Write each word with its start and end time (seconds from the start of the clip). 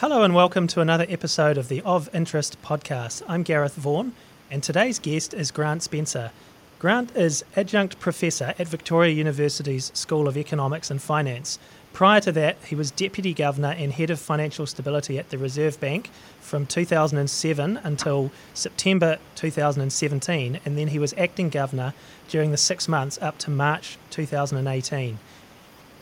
Hello 0.00 0.22
and 0.22 0.34
welcome 0.34 0.66
to 0.68 0.80
another 0.80 1.04
episode 1.10 1.58
of 1.58 1.68
the 1.68 1.82
Of 1.82 2.08
Interest 2.14 2.56
podcast. 2.62 3.22
I'm 3.28 3.42
Gareth 3.42 3.74
Vaughan, 3.74 4.14
and 4.50 4.62
today's 4.62 4.98
guest 4.98 5.34
is 5.34 5.50
Grant 5.50 5.82
Spencer. 5.82 6.30
Grant 6.78 7.14
is 7.14 7.44
adjunct 7.54 8.00
professor 8.00 8.54
at 8.58 8.66
Victoria 8.66 9.12
University's 9.12 9.92
School 9.92 10.26
of 10.26 10.38
Economics 10.38 10.90
and 10.90 11.02
Finance. 11.02 11.58
Prior 11.92 12.18
to 12.22 12.32
that, 12.32 12.56
he 12.64 12.74
was 12.74 12.90
deputy 12.90 13.34
governor 13.34 13.74
and 13.76 13.92
head 13.92 14.08
of 14.08 14.18
financial 14.18 14.64
stability 14.64 15.18
at 15.18 15.28
the 15.28 15.36
Reserve 15.36 15.78
Bank 15.80 16.08
from 16.40 16.64
2007 16.64 17.76
until 17.84 18.30
September 18.54 19.18
2017, 19.34 20.60
and 20.64 20.78
then 20.78 20.88
he 20.88 20.98
was 20.98 21.12
acting 21.18 21.50
governor 21.50 21.92
during 22.26 22.52
the 22.52 22.56
six 22.56 22.88
months 22.88 23.18
up 23.20 23.36
to 23.36 23.50
March 23.50 23.98
2018. 24.08 25.18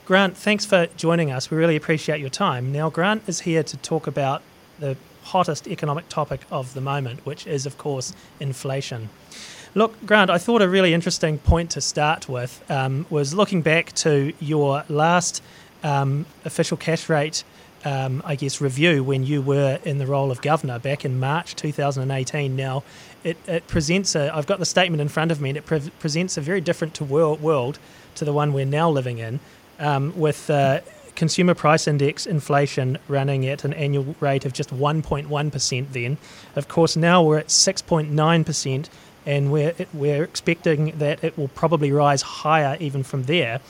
Grant, 0.09 0.39
thanks 0.39 0.65
for 0.65 0.87
joining 0.97 1.31
us. 1.31 1.51
We 1.51 1.59
really 1.59 1.77
appreciate 1.77 2.19
your 2.19 2.31
time. 2.31 2.73
Now, 2.73 2.89
Grant 2.89 3.25
is 3.27 3.41
here 3.41 3.63
to 3.63 3.77
talk 3.77 4.07
about 4.07 4.41
the 4.79 4.97
hottest 5.23 5.69
economic 5.69 6.09
topic 6.09 6.41
of 6.51 6.73
the 6.73 6.81
moment, 6.81 7.27
which 7.27 7.47
is, 7.47 7.67
of 7.67 7.77
course, 7.77 8.15
inflation. 8.41 9.11
Look, 9.75 10.07
Grant, 10.07 10.31
I 10.31 10.39
thought 10.39 10.63
a 10.63 10.69
really 10.71 10.95
interesting 10.95 11.37
point 11.37 11.73
to 11.73 11.83
start 11.83 12.27
with 12.27 12.65
um, 12.71 13.05
was 13.11 13.35
looking 13.35 13.61
back 13.61 13.93
to 13.97 14.33
your 14.41 14.83
last 14.89 15.43
um, 15.83 16.25
official 16.47 16.79
cash 16.79 17.11
rate, 17.11 17.45
um, 17.85 18.23
I 18.25 18.35
guess, 18.35 18.63
review 18.63 19.05
when 19.05 19.25
you 19.27 19.43
were 19.43 19.79
in 19.85 19.99
the 19.99 20.07
role 20.07 20.31
of 20.31 20.41
governor 20.41 20.79
back 20.79 21.05
in 21.05 21.21
March 21.21 21.55
2018. 21.55 22.57
Now, 22.57 22.83
it, 23.25 23.37
it 23.47 23.67
presents 23.67 24.15
a, 24.15 24.35
I've 24.35 24.47
got 24.47 24.59
the 24.59 24.65
statement 24.65 25.03
in 25.03 25.09
front 25.09 25.31
of 25.31 25.43
me, 25.43 25.51
and 25.51 25.59
it 25.59 25.67
pre- 25.67 25.91
presents 25.99 26.39
a 26.39 26.41
very 26.41 26.63
different 26.63 26.95
to 26.95 27.05
world, 27.05 27.43
world 27.43 27.79
to 28.15 28.25
the 28.25 28.33
one 28.33 28.55
we're 28.55 28.65
now 28.65 28.89
living 28.89 29.19
in 29.19 29.39
um, 29.79 30.19
with 30.19 30.51
uh, 30.51 30.81
consumer 31.19 31.55
price 31.55 31.89
index 31.89 32.27
inflation 32.27 32.97
running 33.09 33.45
at 33.47 33.65
an 33.65 33.73
annual 33.73 34.15
rate 34.21 34.45
of 34.45 34.53
just 34.53 34.71
1.1% 34.71 35.93
then. 35.93 36.17
Of 36.55 36.69
course, 36.69 36.97
now 36.97 37.23
we're 37.25 37.39
at 37.39 37.49
6.9%, 37.49 38.89
and 39.27 39.51
we're, 39.51 39.75
we're 39.93 40.23
expecting 40.23 40.97
that 40.99 41.23
it 41.25 41.37
will 41.37 41.49
probably 41.49 41.91
rise 41.91 42.23
higher 42.23 42.77
even 42.79 43.03
from 43.03 43.25
there. 43.25 43.61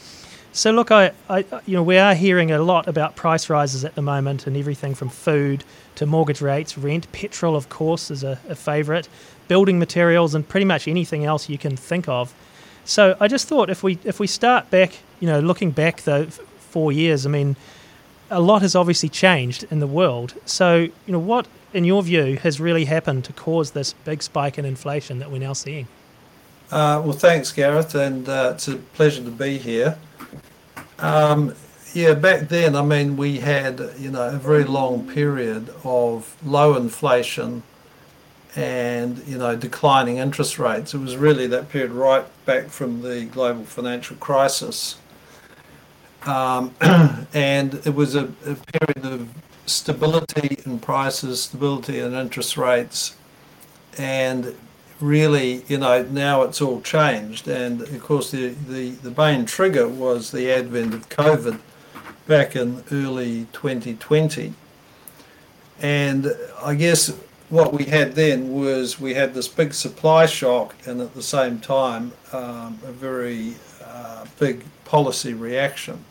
So 0.52 0.72
look, 0.72 0.90
I, 0.90 1.12
I, 1.30 1.44
you 1.66 1.74
know, 1.74 1.82
we 1.82 1.98
are 1.98 2.14
hearing 2.14 2.50
a 2.50 2.58
lot 2.58 2.86
about 2.86 3.16
price 3.16 3.48
rises 3.48 3.84
at 3.84 3.94
the 3.94 4.02
moment, 4.02 4.46
and 4.46 4.56
everything 4.56 4.94
from 4.94 5.08
food 5.08 5.64
to 5.94 6.04
mortgage 6.04 6.42
rates, 6.42 6.76
rent, 6.76 7.10
petrol, 7.12 7.56
of 7.56 7.68
course, 7.68 8.10
is 8.10 8.24
a, 8.24 8.38
a 8.48 8.54
favourite, 8.54 9.08
building 9.46 9.78
materials, 9.78 10.34
and 10.34 10.46
pretty 10.46 10.66
much 10.66 10.86
anything 10.86 11.24
else 11.24 11.48
you 11.48 11.58
can 11.58 11.76
think 11.76 12.08
of. 12.08 12.34
So 12.88 13.16
I 13.20 13.28
just 13.28 13.48
thought 13.48 13.70
if 13.70 13.82
we 13.82 13.98
if 14.04 14.18
we 14.18 14.26
start 14.26 14.70
back 14.70 14.92
you 15.20 15.26
know, 15.26 15.40
looking 15.40 15.70
back 15.70 16.02
though, 16.02 16.26
four 16.26 16.92
years, 16.92 17.26
I 17.26 17.30
mean, 17.30 17.56
a 18.30 18.40
lot 18.40 18.62
has 18.62 18.74
obviously 18.74 19.08
changed 19.08 19.64
in 19.70 19.80
the 19.80 19.86
world. 19.86 20.34
So, 20.44 20.76
you 20.76 20.92
know, 21.12 21.18
what, 21.18 21.48
in 21.72 21.84
your 21.84 22.02
view, 22.02 22.36
has 22.36 22.60
really 22.60 22.84
happened 22.84 23.24
to 23.24 23.32
cause 23.32 23.72
this 23.72 23.92
big 23.92 24.22
spike 24.22 24.58
in 24.58 24.64
inflation 24.64 25.18
that 25.18 25.30
we're 25.30 25.38
now 25.38 25.54
seeing? 25.54 25.88
Uh, 26.70 27.00
well, 27.04 27.12
thanks, 27.12 27.50
Gareth, 27.52 27.94
and 27.94 28.28
uh, 28.28 28.52
it's 28.54 28.68
a 28.68 28.76
pleasure 28.76 29.24
to 29.24 29.30
be 29.30 29.56
here. 29.56 29.98
Um, 30.98 31.54
yeah, 31.94 32.12
back 32.12 32.48
then, 32.48 32.76
I 32.76 32.82
mean, 32.82 33.16
we 33.16 33.38
had 33.38 33.80
you 33.98 34.10
know 34.10 34.28
a 34.28 34.32
very 34.32 34.64
long 34.64 35.08
period 35.08 35.70
of 35.84 36.36
low 36.44 36.76
inflation 36.76 37.62
and 38.56 39.18
you 39.26 39.38
know 39.38 39.56
declining 39.56 40.18
interest 40.18 40.58
rates. 40.58 40.94
It 40.94 40.98
was 40.98 41.16
really 41.16 41.46
that 41.48 41.68
period 41.68 41.92
right 41.92 42.24
back 42.44 42.68
from 42.68 43.02
the 43.02 43.24
global 43.26 43.64
financial 43.64 44.16
crisis 44.16 44.96
um, 46.26 46.74
and 47.34 47.74
it 47.86 47.94
was 47.94 48.14
a, 48.14 48.24
a, 48.44 48.54
period 48.54 49.04
of 49.04 49.28
stability 49.66 50.58
in 50.64 50.78
prices, 50.78 51.44
stability 51.44 52.00
in 52.00 52.12
interest 52.14 52.56
rates, 52.56 53.14
and 53.96 54.54
really, 55.00 55.64
you 55.68 55.78
know, 55.78 56.02
now 56.02 56.42
it's 56.42 56.60
all 56.60 56.80
changed. 56.80 57.46
And 57.46 57.82
of 57.82 58.02
course, 58.02 58.30
the, 58.30 58.48
the, 58.48 58.90
the 58.90 59.10
main 59.10 59.46
trigger 59.46 59.88
was 59.88 60.32
the 60.32 60.50
advent 60.50 60.92
of 60.92 61.08
COVID 61.08 61.60
back 62.26 62.56
in 62.56 62.82
early 62.90 63.46
2020. 63.52 64.54
And 65.80 66.36
I 66.60 66.74
guess 66.74 67.16
what 67.50 67.72
we 67.72 67.84
had 67.84 68.14
then 68.14 68.52
was 68.52 69.00
we 69.00 69.14
had 69.14 69.34
this 69.34 69.48
big 69.48 69.72
supply 69.72 70.26
shock, 70.26 70.74
and 70.86 71.00
at 71.00 71.14
the 71.14 71.22
same 71.22 71.58
time, 71.58 72.12
um, 72.32 72.78
a 72.84 72.92
very 72.92 73.54
uh, 73.82 74.26
big 74.38 74.64
policy 74.84 75.32
reaction. 75.32 76.04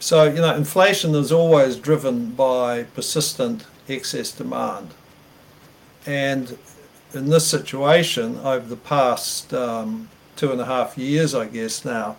So, 0.00 0.24
you 0.24 0.40
know, 0.40 0.54
inflation 0.54 1.14
is 1.14 1.30
always 1.30 1.76
driven 1.76 2.32
by 2.32 2.82
persistent 2.82 3.64
excess 3.88 4.32
demand. 4.32 4.90
And 6.04 6.58
in 7.14 7.30
this 7.30 7.46
situation, 7.46 8.38
over 8.40 8.66
the 8.66 8.76
past 8.76 9.54
um, 9.54 10.10
two 10.36 10.50
and 10.50 10.60
a 10.60 10.66
half 10.66 10.98
years, 10.98 11.34
I 11.34 11.46
guess 11.46 11.84
now, 11.84 12.16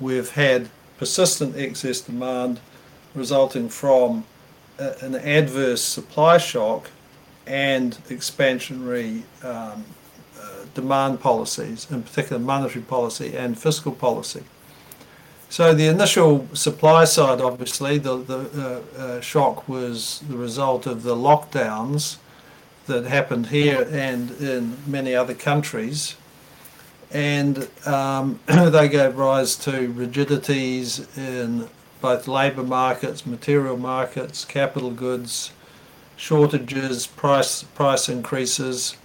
we've 0.00 0.30
had 0.30 0.70
persistent 0.98 1.56
excess 1.56 2.00
demand 2.00 2.60
resulting 3.14 3.68
from 3.68 4.24
a, 4.78 4.94
an 5.02 5.14
adverse 5.14 5.82
supply 5.82 6.38
shock 6.38 6.90
and 7.46 7.92
expansionary 8.08 9.22
um, 9.44 9.84
uh, 10.38 10.64
demand 10.74 11.20
policies, 11.20 11.86
in 11.90 12.02
particular 12.02 12.38
monetary 12.38 12.84
policy 12.84 13.36
and 13.36 13.58
fiscal 13.58 13.92
policy. 13.92 14.42
So 15.48 15.72
the 15.74 15.86
initial 15.86 16.48
supply 16.54 17.04
side, 17.04 17.40
obviously, 17.40 17.98
the, 17.98 18.16
the 18.16 18.82
uh, 18.98 19.00
uh, 19.00 19.20
shock 19.20 19.68
was 19.68 20.22
the 20.28 20.36
result 20.36 20.86
of 20.86 21.04
the 21.04 21.14
lockdowns 21.14 22.18
that 22.86 23.04
happened 23.04 23.46
here 23.46 23.86
and 23.90 24.30
in 24.40 24.76
many 24.86 25.14
other 25.14 25.34
countries. 25.34 26.16
And 27.12 27.68
um, 27.86 28.40
they 28.46 28.88
gave 28.88 29.16
rise 29.16 29.54
to 29.56 29.88
rigidities 29.92 31.06
in 31.16 31.68
both 32.00 32.26
labour 32.28 32.62
markets, 32.62 33.24
material 33.24 33.76
markets, 33.76 34.44
capital 34.44 34.90
goods, 34.90 35.52
shortages, 36.16 37.06
price 37.06 37.62
price 37.62 38.08
increases, 38.08 38.96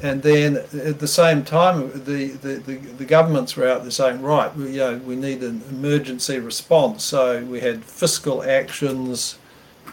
and 0.00 0.22
then 0.22 0.56
at 0.56 1.00
the 1.00 1.08
same 1.08 1.42
time, 1.44 1.90
the, 2.04 2.28
the, 2.28 2.54
the, 2.54 2.76
the, 2.76 3.04
governments 3.04 3.56
were 3.56 3.68
out 3.68 3.82
there 3.82 3.90
saying, 3.90 4.22
right, 4.22 4.54
we, 4.54 4.72
you 4.72 4.78
know, 4.78 4.96
we 4.98 5.16
need 5.16 5.42
an 5.42 5.62
emergency 5.70 6.38
response. 6.38 7.02
So 7.02 7.44
we 7.44 7.60
had 7.60 7.84
fiscal 7.84 8.44
actions. 8.44 9.38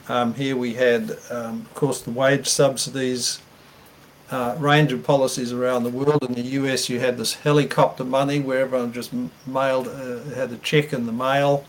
Um, 0.08 0.36
here 0.36 0.56
we 0.56 0.76
had, 0.76 1.18
um, 1.32 1.62
of 1.62 1.74
course, 1.74 2.02
the 2.02 2.12
wage 2.12 2.48
subsidies, 2.48 3.40
uh, 4.30 4.56
range 4.60 4.92
of 4.92 5.04
policies 5.04 5.52
around 5.52 5.84
the 5.84 5.90
world. 5.90 6.24
In 6.24 6.34
the 6.34 6.42
US, 6.42 6.88
you 6.88 7.00
had 7.00 7.18
this 7.18 7.34
helicopter 7.34 8.04
money 8.04 8.40
where 8.40 8.62
everyone 8.62 8.94
just 8.94 9.12
mailed, 9.48 9.88
uh, 9.88 10.20
had 10.36 10.52
a 10.52 10.58
check 10.58 10.94
in 10.94 11.08
the 11.08 11.12
mail. 11.12 11.66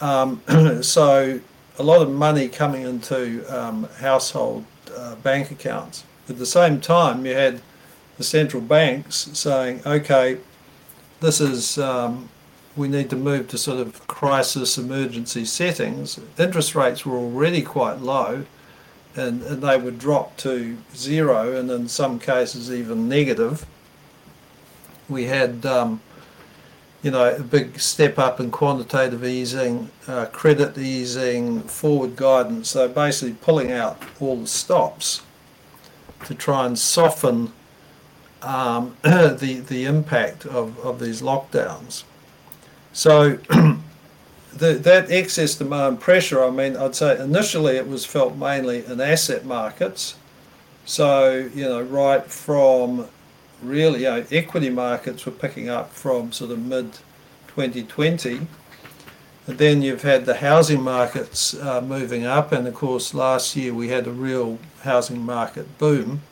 Um, 0.00 0.42
so 0.82 1.38
a 1.78 1.82
lot 1.82 2.02
of 2.02 2.10
money 2.10 2.48
coming 2.48 2.82
into 2.82 3.44
um, 3.48 3.88
household 3.98 4.64
uh, 4.96 5.16
bank 5.16 5.50
accounts. 5.50 6.04
At 6.28 6.38
the 6.38 6.46
same 6.46 6.80
time, 6.80 7.26
you 7.26 7.34
had 7.34 7.60
the 8.16 8.24
central 8.24 8.62
banks 8.62 9.28
saying, 9.32 9.82
okay, 9.84 10.38
this 11.20 11.40
is, 11.40 11.78
um, 11.78 12.28
we 12.76 12.88
need 12.88 13.10
to 13.10 13.16
move 13.16 13.48
to 13.48 13.58
sort 13.58 13.80
of 13.80 14.06
crisis 14.06 14.78
emergency 14.78 15.44
settings. 15.44 16.20
Interest 16.38 16.74
rates 16.74 17.04
were 17.04 17.16
already 17.16 17.62
quite 17.62 18.00
low 18.00 18.44
and, 19.16 19.42
and 19.42 19.62
they 19.62 19.76
would 19.76 19.98
drop 19.98 20.36
to 20.38 20.76
zero 20.94 21.56
and 21.56 21.70
in 21.70 21.88
some 21.88 22.18
cases 22.18 22.72
even 22.72 23.08
negative. 23.08 23.66
We 25.08 25.24
had, 25.24 25.66
um, 25.66 26.00
you 27.04 27.10
know, 27.10 27.36
a 27.36 27.42
big 27.42 27.78
step 27.78 28.18
up 28.18 28.40
in 28.40 28.50
quantitative 28.50 29.22
easing, 29.26 29.90
uh, 30.08 30.24
credit 30.26 30.78
easing, 30.78 31.60
forward 31.60 32.16
guidance. 32.16 32.70
So 32.70 32.88
basically 32.88 33.34
pulling 33.34 33.70
out 33.70 34.02
all 34.20 34.36
the 34.36 34.46
stops 34.46 35.20
to 36.24 36.34
try 36.34 36.64
and 36.64 36.78
soften 36.78 37.52
um, 38.40 38.96
the 39.02 39.62
the 39.68 39.84
impact 39.84 40.46
of, 40.46 40.78
of 40.78 40.98
these 40.98 41.20
lockdowns. 41.20 42.04
So 42.94 43.32
the, 44.54 44.72
that 44.72 45.10
excess 45.10 45.56
demand 45.56 46.00
pressure, 46.00 46.42
I 46.42 46.48
mean, 46.48 46.74
I'd 46.74 46.94
say 46.94 47.20
initially 47.20 47.76
it 47.76 47.86
was 47.86 48.06
felt 48.06 48.34
mainly 48.34 48.82
in 48.86 48.98
asset 49.02 49.44
markets. 49.44 50.16
So 50.86 51.50
you 51.54 51.64
know, 51.64 51.82
right 51.82 52.24
from 52.24 53.08
really, 53.64 54.00
you 54.00 54.10
know, 54.10 54.24
equity 54.30 54.70
markets 54.70 55.24
were 55.26 55.32
picking 55.32 55.68
up 55.68 55.92
from 55.92 56.32
sort 56.32 56.50
of 56.50 56.58
mid 56.58 56.92
2020 57.48 58.46
and 59.46 59.58
then 59.58 59.82
you've 59.82 60.02
had 60.02 60.24
the 60.24 60.36
housing 60.36 60.80
markets 60.80 61.54
uh, 61.54 61.80
moving 61.82 62.24
up, 62.24 62.50
and 62.50 62.66
of 62.66 62.74
course, 62.74 63.12
last 63.12 63.54
year 63.54 63.74
we 63.74 63.88
had 63.88 64.06
a 64.06 64.10
real 64.10 64.58
housing 64.82 65.22
market 65.22 65.78
boom. 65.78 66.22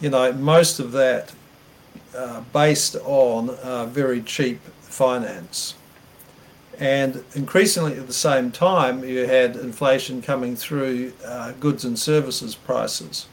You 0.00 0.10
know, 0.10 0.32
most 0.32 0.78
of 0.78 0.92
that 0.92 1.32
uh, 2.14 2.42
based 2.52 2.96
on 3.04 3.50
uh, 3.50 3.86
very 3.86 4.20
cheap 4.20 4.60
finance. 4.82 5.74
And 6.78 7.24
increasingly 7.34 7.94
at 7.94 8.06
the 8.06 8.12
same 8.12 8.50
time, 8.50 9.02
you 9.02 9.26
had 9.26 9.56
inflation 9.56 10.20
coming 10.20 10.56
through 10.56 11.14
uh, 11.24 11.52
goods 11.52 11.86
and 11.86 11.98
services 11.98 12.54
prices 12.54 13.28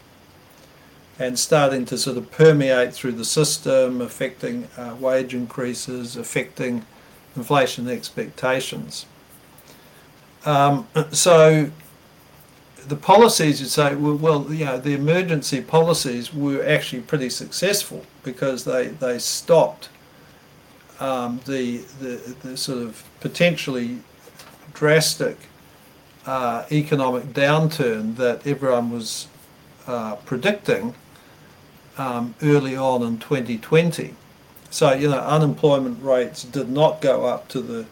and 1.19 1.37
starting 1.37 1.85
to 1.85 1.97
sort 1.97 2.17
of 2.17 2.31
permeate 2.31 2.93
through 2.93 3.11
the 3.11 3.25
system, 3.25 4.01
affecting 4.01 4.67
uh, 4.77 4.95
wage 4.99 5.33
increases, 5.33 6.15
affecting 6.15 6.85
inflation 7.35 7.87
expectations. 7.87 9.05
Um, 10.45 10.87
so 11.11 11.71
the 12.87 12.95
policies 12.95 13.61
you 13.61 13.67
say 13.67 13.95
well, 13.95 14.15
well 14.15 14.53
you 14.53 14.65
know 14.65 14.77
the 14.77 14.93
emergency 14.93 15.61
policies 15.61 16.33
were 16.33 16.63
actually 16.65 17.01
pretty 17.01 17.29
successful 17.29 18.05
because 18.23 18.65
they 18.65 18.87
they 18.87 19.19
stopped 19.19 19.89
um, 20.99 21.39
the, 21.45 21.77
the 22.01 22.35
the 22.43 22.57
sort 22.57 22.79
of 22.79 23.03
potentially 23.19 23.99
drastic 24.73 25.37
uh, 26.25 26.65
economic 26.71 27.25
downturn 27.25 28.15
that 28.15 28.45
everyone 28.45 28.91
was 28.91 29.27
uh, 29.87 30.15
predicting 30.17 30.95
um, 31.97 32.35
early 32.41 32.75
on 32.75 33.03
in 33.03 33.19
2020. 33.19 34.15
So 34.69 34.93
you 34.93 35.09
know 35.09 35.19
unemployment 35.19 36.03
rates 36.03 36.43
did 36.43 36.69
not 36.69 37.01
go 37.01 37.25
up 37.25 37.47
to 37.49 37.61
the 37.61 37.85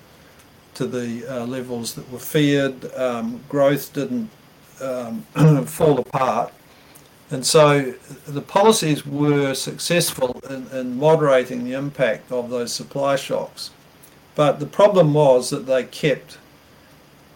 to 0.74 0.86
the 0.86 1.26
uh, 1.28 1.46
levels 1.46 1.94
that 1.96 2.10
were 2.12 2.20
feared. 2.20 2.94
Um, 2.96 3.44
growth 3.50 3.94
didn't 3.94 4.30
um, 4.82 5.22
fall 5.66 6.00
apart. 6.00 6.54
And 7.30 7.46
so 7.46 7.94
the 8.28 8.42
policies 8.42 9.06
were 9.06 9.54
successful 9.54 10.42
in, 10.50 10.68
in, 10.68 11.00
moderating 11.00 11.64
the 11.64 11.74
impact 11.74 12.30
of 12.30 12.50
those 12.50 12.74
supply 12.74 13.16
shocks. 13.16 13.72
But 14.36 14.60
the 14.60 14.66
problem 14.66 15.14
was 15.14 15.50
that 15.50 15.66
they 15.66 15.84
kept 15.86 16.38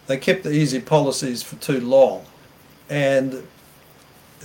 they 0.06 0.18
kept 0.18 0.44
the 0.44 0.52
easy 0.52 0.80
policies 0.80 1.42
for 1.42 1.56
too 1.56 1.80
long. 1.80 2.26
And 2.88 3.46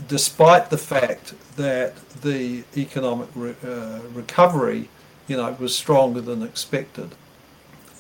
despite 0.08 0.70
the 0.70 0.78
fact 0.78 1.34
that 1.56 1.96
the 2.22 2.64
economic 2.78 3.30
re, 3.36 3.56
uh, 3.64 4.00
recovery, 4.14 4.90
you 5.28 5.38
know, 5.38 5.56
was 5.60 5.76
stronger 5.76 6.22
than 6.22 6.42
expected. 6.44 7.16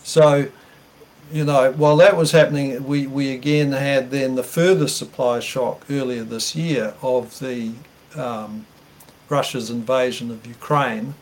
So 0.03 0.47
you 1.31 1.45
know, 1.45 1.71
while 1.71 1.95
that 1.97 2.17
was 2.17 2.31
happening, 2.31 2.83
we, 2.85 3.07
we 3.07 3.31
again 3.31 3.71
had 3.71 4.11
then 4.11 4.35
the 4.35 4.43
further 4.43 4.87
supply 4.87 5.39
shock 5.39 5.85
earlier 5.89 6.23
this 6.23 6.55
year 6.55 6.93
of 7.01 7.39
the 7.39 7.71
um, 8.15 8.65
Russia's 9.29 9.69
invasion 9.69 10.29
of 10.29 10.45
Ukraine, 10.45 11.13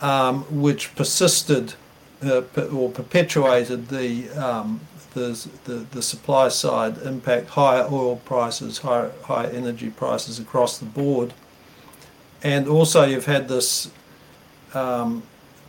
um, 0.00 0.42
which 0.50 0.94
persisted 0.96 1.74
uh, 2.24 2.42
or 2.72 2.90
perpetuated 2.90 3.88
the, 3.88 4.28
um, 4.30 4.80
the, 5.16 5.48
the, 5.64 5.86
the 5.90 6.02
supply 6.02 6.48
side 6.48 6.98
impact, 6.98 7.48
higher 7.48 7.88
oil 7.90 8.16
prices, 8.16 8.78
higher, 8.78 9.10
higher 9.24 9.48
energy 9.48 9.90
prices 9.90 10.38
across 10.38 10.78
the 10.78 10.84
board. 10.84 11.32
And 12.42 12.68
also, 12.68 13.04
you've 13.04 13.26
had 13.26 13.48
this 13.48 13.90
um, 14.74 15.22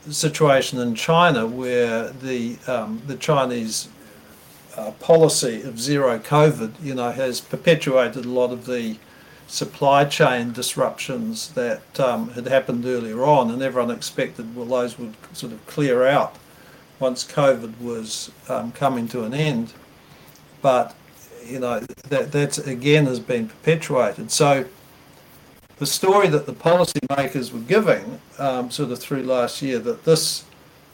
situation 0.10 0.80
in 0.80 0.96
China 0.96 1.48
where 1.48 2.10
the 2.10 2.58
um, 2.68 3.02
the 3.08 3.16
Chinese 3.16 3.88
uh, 4.76 4.92
policy 5.00 5.62
of 5.62 5.80
zero 5.80 6.20
COVID, 6.20 6.74
you 6.84 6.94
know, 6.94 7.12
has 7.12 7.40
perpetuated 7.40 8.26
a 8.26 8.30
lot 8.30 8.52
of 8.52 8.66
the 8.66 8.98
supply 9.48 10.04
chain 10.04 10.52
disruptions 10.52 11.54
that 11.54 12.00
um, 12.02 12.32
had 12.32 12.48
happened 12.48 12.86
earlier 12.86 13.24
on, 13.24 13.50
and 13.50 13.62
everyone 13.62 13.92
expected 13.92 14.54
well 14.56 14.66
those 14.66 15.00
would 15.00 15.16
sort 15.32 15.54
of 15.54 15.66
clear 15.68 16.06
out 16.06 16.36
once 17.00 17.26
COVID 17.26 17.80
was 17.80 18.32
um, 18.50 18.72
coming 18.72 19.08
to 19.10 19.24
an 19.24 19.34
end, 19.34 19.74
but 20.62 20.96
you 21.46 21.60
know 21.60 21.80
that 22.10 22.32
that's 22.32 22.58
again 22.58 23.06
has 23.06 23.20
been 23.20 23.48
perpetuated. 23.48 24.32
So 24.32 24.66
the 25.78 25.86
story 25.86 26.28
that 26.30 26.46
the 26.46 26.54
policymakers 26.54 27.52
were 27.52 27.60
giving, 27.60 28.20
um, 28.40 28.72
sort 28.72 28.92
of 28.92 29.00
through 29.00 29.24
last 29.24 29.62
year, 29.62 29.80
that 29.80 30.06
this 30.06 30.44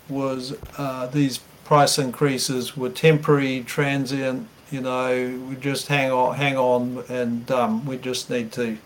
was 0.10 0.56
uh, 0.78 1.08
these 1.08 1.40
price 1.64 1.98
increases 1.98 2.76
were 2.76 2.90
temporary, 2.90 3.64
transient. 3.64 4.48
You 4.72 4.82
know, 4.82 5.40
we 5.48 5.56
just 5.56 5.88
hang 5.88 6.12
on, 6.12 6.36
hang 6.36 6.58
on, 6.58 7.04
and 7.08 7.50
um, 7.52 7.86
we 7.86 7.98
just 7.98 8.30
need 8.30 8.52
to 8.54 8.78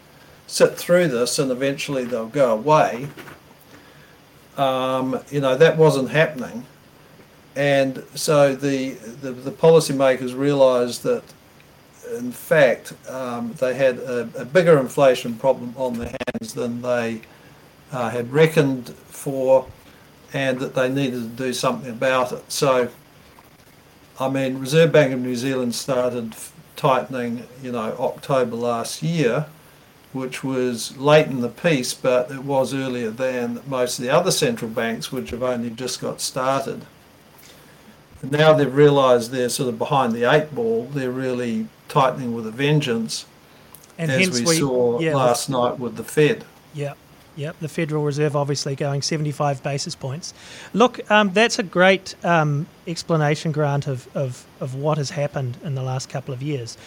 sit 0.45 0.77
through 0.77 1.07
this, 1.07 1.39
and 1.39 1.51
eventually 1.51 2.05
they'll 2.05 2.27
go 2.27 2.53
away. 2.53 3.07
Um, 4.57 5.19
you 5.29 5.39
know, 5.39 5.55
that 5.55 5.77
wasn't 5.77 6.09
happening, 6.09 6.65
and 7.57 8.03
so 8.13 8.55
the 8.55 8.91
the, 9.21 9.31
the 9.31 9.51
policymakers 9.51 10.37
realised 10.37 11.03
that 11.03 11.23
in 12.15 12.31
fact, 12.31 12.93
um, 13.09 13.53
they 13.59 13.73
had 13.73 13.97
a, 13.97 14.29
a, 14.35 14.45
bigger 14.45 14.79
inflation 14.79 15.35
problem 15.35 15.73
on 15.75 15.97
their 15.99 16.15
hands 16.27 16.53
than 16.53 16.81
they 16.81 17.21
uh, 17.91 18.09
had 18.09 18.31
reckoned 18.31 18.89
for, 18.89 19.67
and 20.33 20.59
that 20.59 20.73
they 20.73 20.89
needed 20.89 21.21
to 21.21 21.43
do 21.43 21.53
something 21.53 21.91
about 21.91 22.31
it. 22.31 22.49
So, 22.51 22.89
I 24.19 24.29
mean, 24.29 24.59
Reserve 24.59 24.91
Bank 24.91 25.13
of 25.13 25.19
New 25.19 25.35
Zealand 25.35 25.75
started 25.75 26.35
tightening, 26.75 27.43
you 27.61 27.71
know, 27.71 27.95
October 27.99 28.55
last 28.55 29.03
year, 29.03 29.47
which 30.13 30.43
was 30.43 30.97
late 30.97 31.27
in 31.27 31.41
the 31.41 31.49
piece, 31.49 31.93
but 31.93 32.31
it 32.31 32.43
was 32.43 32.73
earlier 32.73 33.11
than 33.11 33.61
most 33.67 33.99
of 33.99 34.05
the 34.05 34.11
other 34.11 34.31
central 34.31 34.71
banks, 34.71 35.11
which 35.11 35.31
have 35.31 35.43
only 35.43 35.69
just 35.69 35.99
got 35.99 36.21
started. 36.21 36.85
Now 38.23 38.53
they've 38.53 38.73
realised 38.73 39.31
they're 39.31 39.49
sort 39.49 39.69
of 39.69 39.77
behind 39.77 40.13
the 40.13 40.23
eight 40.23 40.53
ball. 40.53 40.85
They're 40.85 41.11
really 41.11 41.67
tightening 41.87 42.33
with 42.33 42.47
a 42.47 42.51
vengeance, 42.51 43.25
and 43.97 44.11
as 44.11 44.31
we, 44.31 44.45
we 44.45 44.55
saw 44.57 44.99
yeah, 44.99 45.15
last 45.15 45.49
night 45.49 45.79
with 45.79 45.95
the 45.95 46.03
Fed. 46.03 46.43
Yeah. 46.73 46.93
Yep, 47.35 47.59
the 47.59 47.69
Federal 47.69 48.03
Reserve 48.03 48.35
obviously 48.35 48.75
going 48.75 49.03
75 49.03 49.61
basis 49.61 49.93
points. 49.93 50.33
Look, 50.73 51.09
um, 51.11 51.31
that's 51.33 51.59
a 51.59 51.63
great 51.63 52.15
um, 52.25 52.65
explanation, 52.87 53.51
Grant, 53.51 53.85
of, 53.85 54.07
of, 54.17 54.43
of 54.59 54.73
what 54.73 54.97
has 54.97 55.11
happened 55.11 55.55
in 55.63 55.75
the 55.75 55.83
last 55.83 56.09
couple 56.09 56.33
of 56.33 56.41
years. 56.41 56.79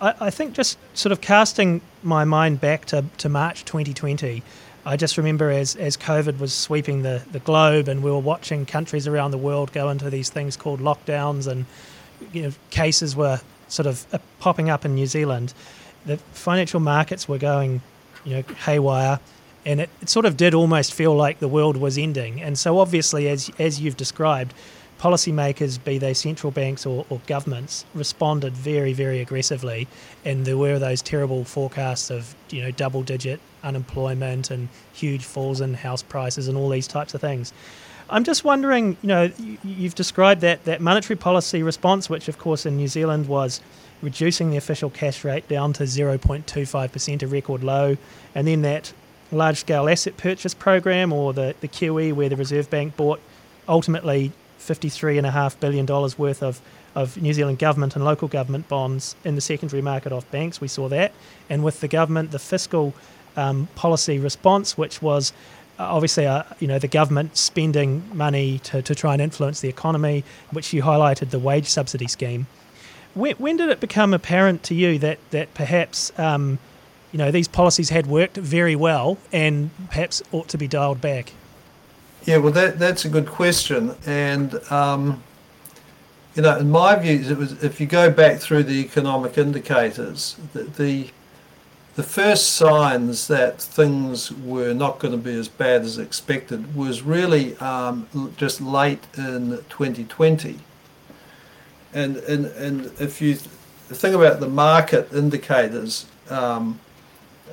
I, 0.00 0.14
I 0.18 0.30
think 0.30 0.54
just 0.54 0.78
sort 0.94 1.12
of 1.12 1.20
casting 1.20 1.82
my 2.02 2.24
mind 2.24 2.62
back 2.62 2.86
to, 2.86 3.04
to 3.18 3.28
March 3.28 3.66
2020, 3.66 4.42
I 4.84 4.96
just 4.96 5.18
remember 5.18 5.50
as, 5.50 5.76
as 5.76 5.96
COVID 5.96 6.38
was 6.38 6.54
sweeping 6.54 7.02
the, 7.02 7.22
the 7.32 7.40
globe 7.40 7.88
and 7.88 8.02
we 8.02 8.10
were 8.10 8.18
watching 8.18 8.64
countries 8.64 9.06
around 9.06 9.30
the 9.30 9.38
world 9.38 9.72
go 9.72 9.90
into 9.90 10.08
these 10.08 10.30
things 10.30 10.56
called 10.56 10.80
lockdowns 10.80 11.46
and 11.46 11.66
you 12.32 12.42
know, 12.42 12.52
cases 12.70 13.14
were 13.14 13.40
sort 13.68 13.86
of 13.86 14.06
uh, 14.12 14.18
popping 14.38 14.70
up 14.70 14.84
in 14.84 14.94
New 14.94 15.06
Zealand, 15.06 15.54
the 16.06 16.16
financial 16.32 16.80
markets 16.80 17.28
were 17.28 17.38
going, 17.38 17.80
you 18.24 18.36
know, 18.36 18.42
haywire, 18.64 19.20
and 19.64 19.80
it, 19.80 19.90
it 20.00 20.08
sort 20.08 20.26
of 20.26 20.36
did 20.36 20.54
almost 20.54 20.94
feel 20.94 21.14
like 21.14 21.38
the 21.38 21.48
world 21.48 21.76
was 21.76 21.98
ending. 21.98 22.40
And 22.40 22.58
so, 22.58 22.78
obviously, 22.78 23.28
as 23.28 23.50
as 23.58 23.80
you've 23.80 23.96
described, 23.96 24.54
policymakers, 25.00 25.82
be 25.82 25.96
they 25.96 26.12
central 26.12 26.50
banks 26.50 26.84
or, 26.84 27.06
or 27.08 27.20
governments, 27.26 27.86
responded 27.94 28.52
very, 28.52 28.92
very 28.92 29.20
aggressively, 29.20 29.88
and 30.26 30.44
there 30.44 30.58
were 30.58 30.78
those 30.78 31.00
terrible 31.00 31.42
forecasts 31.44 32.10
of 32.10 32.34
you 32.50 32.62
know 32.62 32.70
double-digit 32.70 33.40
unemployment 33.64 34.50
and 34.50 34.68
huge 34.92 35.24
falls 35.24 35.60
in 35.60 35.74
house 35.74 36.02
prices 36.02 36.48
and 36.48 36.56
all 36.56 36.68
these 36.68 36.86
types 36.86 37.14
of 37.14 37.20
things. 37.20 37.52
I'm 38.10 38.24
just 38.24 38.44
wondering, 38.44 38.96
you 39.02 39.08
know, 39.08 39.30
you've 39.62 39.94
described 39.94 40.40
that, 40.40 40.64
that 40.64 40.80
monetary 40.80 41.16
policy 41.16 41.62
response, 41.62 42.10
which 42.10 42.28
of 42.28 42.38
course 42.38 42.66
in 42.66 42.76
New 42.76 42.88
Zealand 42.88 43.28
was 43.28 43.60
reducing 44.02 44.50
the 44.50 44.56
official 44.56 44.90
cash 44.90 45.24
rate 45.24 45.46
down 45.48 45.72
to 45.74 45.84
0.25%, 45.84 47.22
a 47.22 47.26
record 47.26 47.62
low, 47.62 47.96
and 48.34 48.48
then 48.48 48.62
that 48.62 48.92
large 49.30 49.58
scale 49.58 49.88
asset 49.88 50.16
purchase 50.16 50.54
program 50.54 51.12
or 51.12 51.32
the, 51.32 51.54
the 51.60 51.68
QE 51.68 52.12
where 52.12 52.28
the 52.28 52.36
Reserve 52.36 52.68
Bank 52.68 52.96
bought 52.96 53.20
ultimately 53.68 54.32
$53.5 54.60 55.58
billion 55.60 55.86
worth 55.86 56.42
of, 56.42 56.60
of 56.94 57.20
New 57.20 57.32
Zealand 57.32 57.58
government 57.58 57.96
and 57.96 58.04
local 58.04 58.28
government 58.28 58.68
bonds 58.68 59.16
in 59.24 59.34
the 59.34 59.40
secondary 59.40 59.82
market 59.82 60.12
off 60.12 60.30
banks. 60.30 60.60
We 60.60 60.68
saw 60.68 60.88
that. 60.88 61.12
And 61.48 61.64
with 61.64 61.80
the 61.80 61.88
government, 61.88 62.30
the 62.30 62.38
fiscal 62.38 62.94
um, 63.36 63.68
policy 63.74 64.18
response, 64.18 64.76
which 64.76 65.00
was 65.00 65.32
uh, 65.80 65.84
obviously, 65.84 66.26
uh, 66.26 66.42
you 66.58 66.68
know, 66.68 66.78
the 66.78 66.88
government 66.88 67.38
spending 67.38 68.02
money 68.12 68.58
to, 68.58 68.82
to 68.82 68.94
try 68.94 69.14
and 69.14 69.22
influence 69.22 69.60
the 69.60 69.68
economy, 69.68 70.24
which 70.50 70.74
you 70.74 70.82
highlighted 70.82 71.30
the 71.30 71.38
wage 71.38 71.66
subsidy 71.66 72.06
scheme. 72.06 72.46
When, 73.14 73.34
when 73.36 73.56
did 73.56 73.70
it 73.70 73.80
become 73.80 74.12
apparent 74.12 74.62
to 74.64 74.74
you 74.74 74.98
that 74.98 75.18
that 75.30 75.54
perhaps, 75.54 76.12
um, 76.18 76.58
you 77.12 77.18
know, 77.18 77.30
these 77.30 77.48
policies 77.48 77.88
had 77.88 78.06
worked 78.06 78.36
very 78.36 78.76
well 78.76 79.16
and 79.32 79.70
perhaps 79.88 80.22
ought 80.32 80.48
to 80.48 80.58
be 80.58 80.68
dialed 80.68 81.00
back? 81.00 81.32
Yeah, 82.24 82.36
well, 82.36 82.52
that 82.52 82.78
that's 82.78 83.04
a 83.04 83.08
good 83.08 83.26
question, 83.26 83.96
and 84.06 84.54
um, 84.70 85.22
you 86.34 86.42
know, 86.42 86.58
in 86.58 86.70
my 86.70 86.96
view, 86.96 87.18
it 87.18 87.36
was 87.36 87.62
if 87.64 87.80
you 87.80 87.86
go 87.86 88.10
back 88.10 88.40
through 88.40 88.64
the 88.64 88.80
economic 88.80 89.38
indicators, 89.38 90.36
the, 90.52 90.64
the 90.64 91.10
the 91.96 92.02
first 92.02 92.54
signs 92.54 93.26
that 93.28 93.60
things 93.60 94.32
were 94.32 94.72
not 94.72 94.98
going 95.00 95.12
to 95.12 95.18
be 95.18 95.34
as 95.34 95.48
bad 95.48 95.82
as 95.82 95.98
expected 95.98 96.74
was 96.74 97.02
really 97.02 97.56
um, 97.56 98.08
just 98.36 98.60
late 98.60 99.04
in 99.16 99.50
2020. 99.68 100.58
And, 101.92 102.16
and, 102.18 102.46
and 102.46 102.86
if 103.00 103.20
you 103.20 103.34
think 103.34 104.14
about 104.14 104.38
the 104.38 104.48
market 104.48 105.12
indicators, 105.12 106.06
um, 106.28 106.78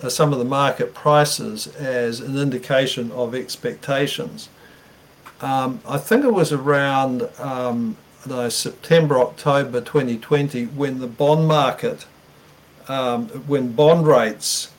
some 0.07 0.31
of 0.31 0.39
the 0.39 0.45
market 0.45 0.93
prices 0.93 1.67
as 1.75 2.19
an 2.19 2.37
indication 2.37 3.11
of 3.11 3.33
expectations. 3.33 4.49
Um, 5.41 5.81
I 5.87 5.97
think 5.97 6.25
it 6.25 6.33
was 6.33 6.51
around 6.51 7.29
um, 7.37 7.97
know, 8.27 8.49
September, 8.49 9.19
October 9.19 9.81
2020 9.81 10.65
when 10.65 10.99
the 10.99 11.07
bond 11.07 11.47
market 11.47 12.05
um, 12.87 13.27
when 13.47 13.73
bond 13.73 14.07
rates, 14.07 14.71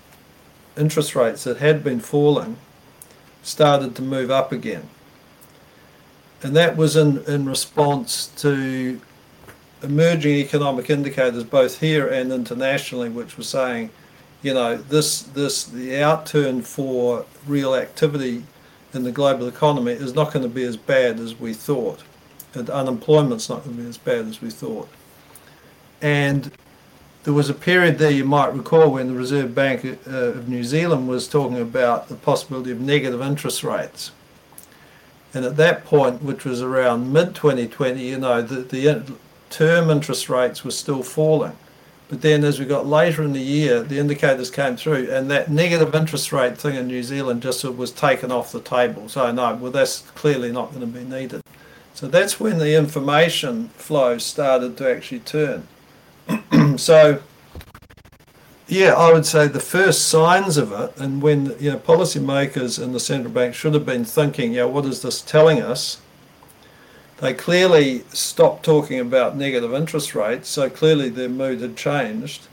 interest 0.77 1.15
rates 1.15 1.45
that 1.45 1.59
had 1.59 1.85
been 1.85 2.01
falling, 2.01 2.57
started 3.43 3.95
to 3.97 4.03
move 4.03 4.31
up 4.31 4.51
again. 4.51 4.89
And 6.43 6.57
that 6.57 6.77
was 6.77 6.97
in, 6.97 7.23
in 7.25 7.47
response 7.47 8.29
to 8.39 9.01
emerging 9.83 10.37
economic 10.37 10.89
indicators, 10.89 11.45
both 11.45 11.81
here 11.81 12.07
and 12.09 12.33
internationally, 12.33 13.09
which 13.09 13.37
were 13.37 13.45
saying, 13.45 13.91
you 14.43 14.55
know, 14.55 14.77
this, 14.77 15.23
this, 15.23 15.65
the 15.65 15.91
outturn 15.91 16.65
for 16.65 17.27
real 17.47 17.75
activity 17.75 18.45
in 18.95 19.05
the 19.05 19.13
global 19.13 19.49
economy 19.49 19.93
is 19.93 20.15
not 20.15 20.33
going 20.33 20.43
to 20.43 20.49
be 20.49 20.65
as 20.65 20.77
bad 20.77 21.21
as 21.21 21.39
we 21.39 21.53
thought. 21.53 22.03
And 22.55 22.71
unemployment's 22.71 23.49
not 23.49 23.65
going 23.65 23.77
to 23.77 23.83
be 23.83 23.89
as 23.89 23.99
bad 23.99 24.27
as 24.27 24.41
we 24.41 24.51
thought. 24.51 24.89
And 26.01 26.51
there 27.25 27.35
was 27.35 27.51
a 27.51 27.55
period 27.55 27.99
there 27.99 28.11
you 28.11 28.25
might 28.25 28.55
recall 28.55 28.93
when 28.93 29.09
the 29.09 29.15
Reserve 29.15 29.55
Bank 29.55 29.85
uh, 29.85 30.11
of 30.11 30.49
New 30.49 30.65
Zealand 30.65 31.09
was 31.09 31.29
talking 31.29 31.61
about 31.61 32.09
the 32.09 32.15
possibility 32.15 32.71
of 32.71 32.81
negative 32.81 33.21
interest 33.21 33.63
rates. 33.63 34.13
And 35.35 35.45
at 35.45 35.57
that 35.57 35.85
point, 35.85 36.23
which 36.23 36.45
was 36.45 36.63
around 36.63 37.13
mid 37.13 37.35
2020, 37.35 38.03
you 38.03 38.19
know, 38.19 38.41
the, 38.41 38.63
the 38.63 39.13
term 39.51 39.91
interest 39.91 40.29
rates 40.29 40.65
were 40.65 40.71
still 40.71 41.03
falling. 41.03 41.57
But 42.09 42.23
then 42.23 42.43
as 42.43 42.59
we 42.59 42.65
got 42.65 42.87
later 42.87 43.23
in 43.23 43.35
the 43.35 43.41
year, 43.41 43.83
the 43.83 43.99
indicators 43.99 44.51
came 44.51 44.77
through, 44.77 45.11
and 45.11 45.31
that 45.31 45.51
negative 45.51 45.95
interest 45.95 46.33
rate 46.33 46.57
thing 46.57 46.75
in 46.75 46.87
New 46.87 47.03
Zealand 47.03 47.43
just 47.43 47.65
was 47.65 47.93
taken 47.93 48.33
off 48.33 48.51
the 48.51 48.61
table. 48.61 49.09
So, 49.11 49.31
no, 49.31 49.55
well, 49.57 49.71
that's 49.71 50.01
clearly 50.15 50.51
not 50.51 50.71
going 50.71 50.81
to 50.81 50.87
be 50.87 51.05
needed. 51.05 51.43
So 51.93 52.09
that's 52.09 52.41
when 52.41 52.59
the 52.59 52.75
information 52.77 53.69
flow 53.71 54.19
started 54.19 54.79
to 54.79 54.91
actually 54.91 55.21
turn. 55.21 55.69
so, 56.79 57.21
yeah, 58.69 58.95
I 58.95 59.13
would 59.13 59.27
say 59.27 59.49
the 59.49 59.61
first 59.61 60.09
signs 60.09 60.57
of 60.57 60.73
it, 60.73 60.99
and 60.99 61.21
when 61.21 61.57
you 61.59 61.73
know 61.73 61.79
policymakers 61.79 62.83
and 62.83 62.95
the 62.95 63.01
central 63.01 63.33
bank 63.33 63.55
should 63.55 63.75
have 63.75 63.85
been 63.85 64.05
thinking, 64.05 64.53
yeah, 64.53 64.65
what 64.65 64.87
is 64.87 65.03
this 65.03 65.21
telling 65.21 65.61
us? 65.61 66.01
They 67.21 67.35
clearly 67.35 68.05
stopped 68.13 68.65
talking 68.65 69.01
about 69.01 69.37
negative 69.37 69.75
interest 69.75 70.15
rates, 70.15 70.49
so 70.49 70.71
clearly 70.71 71.09
their 71.09 71.29
mood 71.29 71.61
had 71.61 71.77
changed, 71.77 72.47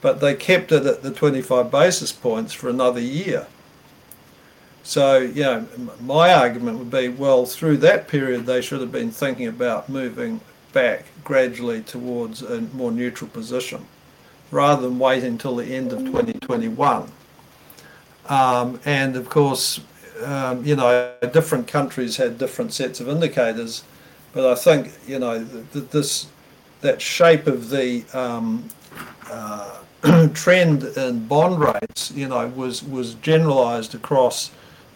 but 0.00 0.20
they 0.20 0.34
kept 0.34 0.72
it 0.72 0.86
at 0.86 1.02
the 1.02 1.10
25 1.10 1.70
basis 1.70 2.12
points 2.12 2.52
for 2.52 2.68
another 2.68 3.00
year. 3.00 3.46
So, 4.82 5.18
you 5.18 5.42
know, 5.42 5.66
my 6.00 6.32
argument 6.32 6.78
would 6.78 6.90
be, 6.90 7.08
well, 7.08 7.44
through 7.44 7.78
that 7.78 8.08
period, 8.08 8.46
they 8.46 8.62
should 8.62 8.80
have 8.80 8.92
been 8.92 9.10
thinking 9.10 9.48
about 9.48 9.88
moving 9.88 10.40
back 10.72 11.06
gradually 11.24 11.82
towards 11.82 12.40
a 12.40 12.60
more 12.60 12.92
neutral 12.92 13.28
position 13.28 13.84
rather 14.50 14.82
than 14.82 14.98
waiting 14.98 15.32
until 15.32 15.56
the 15.56 15.64
end 15.64 15.92
of 15.92 15.98
2021. 16.00 17.10
Um, 18.28 18.80
and 18.84 19.16
of 19.16 19.28
course, 19.28 19.80
um, 20.24 20.64
you 20.64 20.76
know, 20.76 21.12
different 21.32 21.66
countries 21.66 22.16
had 22.16 22.38
different 22.38 22.72
sets 22.72 23.00
of 23.00 23.08
indicators, 23.08 23.84
but 24.36 24.44
I 24.44 24.54
think, 24.54 24.92
you 25.08 25.18
know, 25.18 25.42
th- 25.72 25.88
this 25.88 26.26
that 26.82 27.00
shape 27.00 27.46
of 27.46 27.70
the 27.70 28.04
um, 28.12 28.68
uh, 29.30 29.78
trend 30.34 30.84
in 30.84 31.26
bond 31.26 31.58
rates, 31.58 32.10
you 32.14 32.28
know, 32.28 32.46
was 32.48 32.84
was 32.84 33.14
generalised 33.14 33.94
across 33.94 34.50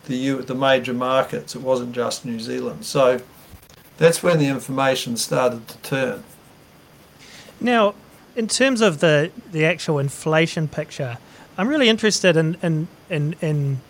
the 0.04 0.14
U- 0.14 0.42
the 0.42 0.54
major 0.54 0.92
markets. 0.92 1.56
It 1.56 1.62
wasn't 1.62 1.92
just 1.92 2.26
New 2.26 2.38
Zealand. 2.38 2.84
So 2.84 3.22
that's 3.96 4.22
when 4.22 4.38
the 4.38 4.46
information 4.46 5.16
started 5.16 5.66
to 5.68 5.78
turn. 5.78 6.22
Now, 7.60 7.94
in 8.36 8.46
terms 8.46 8.82
of 8.82 9.00
the, 9.00 9.30
the 9.52 9.64
actual 9.64 9.98
inflation 9.98 10.68
picture, 10.68 11.16
I'm 11.56 11.66
really 11.66 11.88
interested 11.88 12.36
in 12.36 12.58
in 12.62 12.88
in, 13.08 13.36
in, 13.40 13.80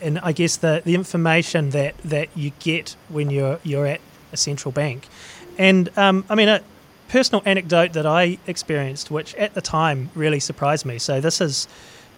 in 0.00 0.18
I 0.18 0.30
guess 0.30 0.56
the, 0.56 0.80
the 0.84 0.94
information 0.94 1.70
that, 1.70 1.98
that 2.04 2.28
you 2.36 2.52
get 2.60 2.94
when 3.08 3.30
you're 3.30 3.58
you're 3.64 3.86
at 3.86 4.00
a 4.32 4.36
central 4.36 4.72
bank, 4.72 5.08
and 5.58 5.96
um, 5.98 6.24
I 6.28 6.34
mean 6.34 6.48
a 6.48 6.62
personal 7.08 7.42
anecdote 7.44 7.92
that 7.94 8.06
I 8.06 8.38
experienced, 8.46 9.10
which 9.10 9.34
at 9.34 9.54
the 9.54 9.60
time 9.60 10.10
really 10.14 10.40
surprised 10.40 10.86
me. 10.86 10.98
So 10.98 11.20
this 11.20 11.40
is 11.40 11.66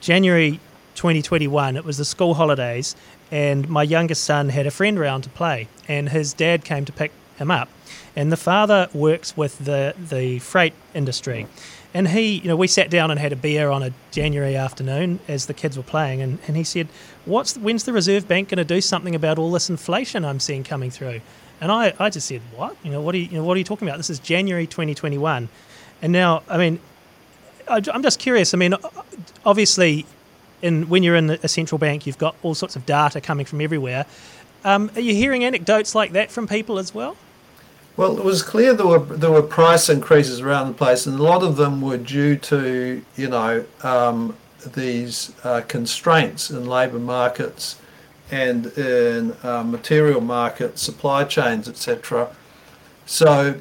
January 0.00 0.60
2021. 0.94 1.76
It 1.76 1.84
was 1.84 1.96
the 1.96 2.04
school 2.04 2.34
holidays, 2.34 2.94
and 3.30 3.68
my 3.68 3.82
youngest 3.82 4.24
son 4.24 4.50
had 4.50 4.66
a 4.66 4.70
friend 4.70 4.98
around 4.98 5.22
to 5.22 5.30
play, 5.30 5.68
and 5.88 6.10
his 6.10 6.34
dad 6.34 6.64
came 6.64 6.84
to 6.84 6.92
pick 6.92 7.12
him 7.36 7.50
up. 7.50 7.68
And 8.14 8.30
the 8.30 8.36
father 8.36 8.88
works 8.92 9.36
with 9.36 9.58
the, 9.64 9.94
the 9.98 10.38
freight 10.40 10.74
industry. 10.94 11.46
And 11.94 12.08
he, 12.08 12.38
you 12.38 12.48
know, 12.48 12.56
we 12.56 12.66
sat 12.66 12.90
down 12.90 13.10
and 13.10 13.18
had 13.18 13.32
a 13.32 13.36
beer 13.36 13.70
on 13.70 13.82
a 13.82 13.92
January 14.10 14.56
afternoon 14.56 15.20
as 15.28 15.46
the 15.46 15.54
kids 15.54 15.76
were 15.76 15.82
playing, 15.82 16.22
and, 16.22 16.38
and 16.46 16.56
he 16.56 16.64
said, 16.64 16.88
What's 17.24 17.56
when's 17.56 17.84
the 17.84 17.92
Reserve 17.92 18.26
Bank 18.26 18.48
going 18.48 18.58
to 18.58 18.64
do 18.64 18.80
something 18.80 19.14
about 19.14 19.38
all 19.38 19.52
this 19.52 19.70
inflation 19.70 20.24
I'm 20.24 20.40
seeing 20.40 20.64
coming 20.64 20.90
through? 20.90 21.20
And 21.62 21.70
I, 21.70 21.94
I 22.00 22.10
just 22.10 22.26
said, 22.26 22.42
What? 22.56 22.76
You 22.82 22.90
know, 22.90 23.00
what 23.00 23.14
are 23.14 23.18
you, 23.18 23.26
you 23.26 23.36
know, 23.38 23.44
what 23.44 23.54
are 23.54 23.58
you 23.58 23.64
talking 23.64 23.86
about? 23.86 23.96
This 23.96 24.10
is 24.10 24.18
January 24.18 24.66
2021. 24.66 25.48
And 26.02 26.12
now, 26.12 26.42
I 26.48 26.58
mean, 26.58 26.80
I, 27.68 27.80
I'm 27.94 28.02
just 28.02 28.18
curious. 28.18 28.52
I 28.52 28.56
mean, 28.56 28.74
obviously, 29.46 30.04
in 30.60 30.88
when 30.88 31.04
you're 31.04 31.14
in 31.14 31.30
a 31.30 31.46
central 31.46 31.78
bank, 31.78 32.04
you've 32.04 32.18
got 32.18 32.34
all 32.42 32.56
sorts 32.56 32.74
of 32.74 32.84
data 32.84 33.20
coming 33.20 33.46
from 33.46 33.60
everywhere. 33.60 34.06
Um, 34.64 34.90
are 34.96 35.00
you 35.00 35.14
hearing 35.14 35.44
anecdotes 35.44 35.94
like 35.94 36.10
that 36.12 36.32
from 36.32 36.48
people 36.48 36.80
as 36.80 36.92
well? 36.92 37.16
Well, 37.96 38.18
it 38.18 38.24
was 38.24 38.42
clear 38.42 38.74
there 38.74 38.86
were 38.86 38.98
there 38.98 39.30
were 39.30 39.42
price 39.42 39.88
increases 39.88 40.40
around 40.40 40.66
the 40.66 40.74
place, 40.74 41.06
and 41.06 41.16
a 41.16 41.22
lot 41.22 41.44
of 41.44 41.56
them 41.56 41.80
were 41.80 41.96
due 41.96 42.34
to 42.38 43.04
you 43.14 43.28
know 43.28 43.64
um, 43.84 44.36
these 44.74 45.32
uh, 45.44 45.60
constraints 45.68 46.50
in 46.50 46.66
labour 46.66 46.98
markets 46.98 47.76
and 48.32 48.66
in 48.78 49.36
uh, 49.44 49.62
material 49.62 50.20
markets, 50.20 50.82
supply 50.82 51.22
chains, 51.22 51.68
etc. 51.68 52.34
So 53.06 53.60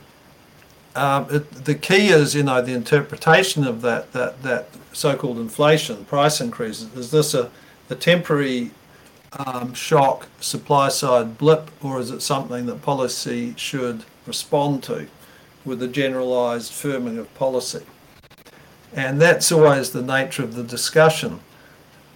um, 0.96 1.28
it, 1.30 1.66
the 1.66 1.76
key 1.76 2.08
is 2.08 2.34
you 2.34 2.42
know 2.42 2.62
the 2.62 2.74
interpretation 2.74 3.68
of 3.68 3.82
that 3.82 4.12
that 4.14 4.42
that 4.42 4.70
so-called 4.94 5.38
inflation 5.38 6.06
price 6.06 6.42
increases. 6.42 6.92
Is 6.96 7.12
this 7.12 7.36
a, 7.36 7.52
a 7.90 7.96
temporary 7.96 8.72
um, 9.34 9.74
shock 9.74 10.28
supply 10.40 10.90
side 10.90 11.38
blip, 11.38 11.70
or 11.84 12.00
is 12.00 12.10
it 12.10 12.22
something 12.22 12.66
that 12.66 12.82
policy 12.82 13.54
should 13.58 14.06
respond 14.26 14.84
to 14.84 15.08
with 15.66 15.82
a 15.82 15.88
generalised 15.88 16.72
firming 16.72 17.18
of 17.18 17.34
policy. 17.36 17.86
And 18.94 19.22
that's 19.22 19.52
always 19.52 19.92
the 19.92 20.02
nature 20.02 20.44
of 20.44 20.56
the 20.56 20.64
discussion. 20.64 21.40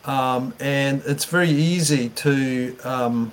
Um, 0.06 0.54
and 0.60 1.02
it's 1.06 1.26
very 1.26 1.50
easy 1.50 2.10
to 2.10 2.78
um, 2.84 3.32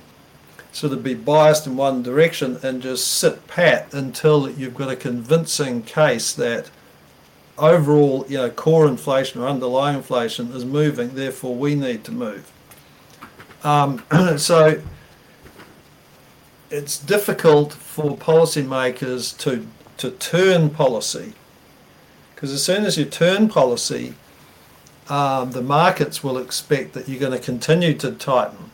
sort 0.73 0.93
of 0.93 1.03
be 1.03 1.15
biased 1.15 1.67
in 1.67 1.77
one 1.77 2.03
direction 2.03 2.59
and 2.63 2.81
just 2.81 3.07
sit 3.07 3.47
pat 3.47 3.93
until 3.93 4.51
you've 4.51 4.75
got 4.75 4.91
a 4.91 4.97
convincing 4.97 5.83
case 5.83 6.33
that 6.33 6.71
overall, 7.59 8.25
you 8.29 8.39
know, 8.39 8.51
core 8.51 8.87
inflation 8.87 9.43
or 9.43 9.49
underlying 9.49 9.97
inflation 9.99 10.51
is 10.53 10.65
moving, 10.65 11.15
therefore 11.15 11.55
we 11.55 11.75
need 11.75 12.05
to 12.05 12.13
move. 12.13 12.51
Um, 13.63 14.03
so 14.39 14.81
it's 16.71 16.99
difficult 16.99 17.75
for 17.75 18.17
policymakers 18.17 19.37
to 19.39 19.67
to 19.99 20.11
turn 20.11 20.71
policy 20.71 21.35
because 22.35 22.51
as 22.51 22.65
soon 22.65 22.85
as 22.85 22.99
you 22.99 23.05
turn 23.05 23.49
policy, 23.49 24.15
um, 25.13 25.53
the 25.53 25.61
markets 25.61 26.25
will 26.25 26.39
expect 26.39 26.95
that 26.95 27.07
you're 27.07 27.21
going 27.21 27.39
to 27.39 27.45
continue 27.45 27.93
to 27.93 28.13
tighten, 28.13 28.71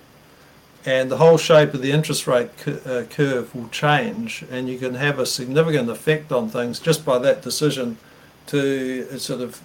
and 0.85 1.11
the 1.11 1.17
whole 1.17 1.37
shape 1.37 1.75
of 1.75 1.83
the 1.83 1.91
interest 1.91 2.29
rate 2.29 2.57
cu- 2.59 2.81
uh, 2.87 3.03
curve 3.11 3.53
will 3.57 3.69
change, 3.71 4.45
and 4.49 4.69
you 4.69 4.79
can 4.79 4.95
have 4.95 5.19
a 5.19 5.27
significant 5.27 5.91
effect 5.91 6.31
on 6.31 6.49
things 6.49 6.79
just 6.79 7.05
by 7.05 7.19
that 7.19 7.43
decision 7.43 7.99
to 8.47 9.09
uh, 9.13 9.19
sort 9.19 9.41
of 9.41 9.61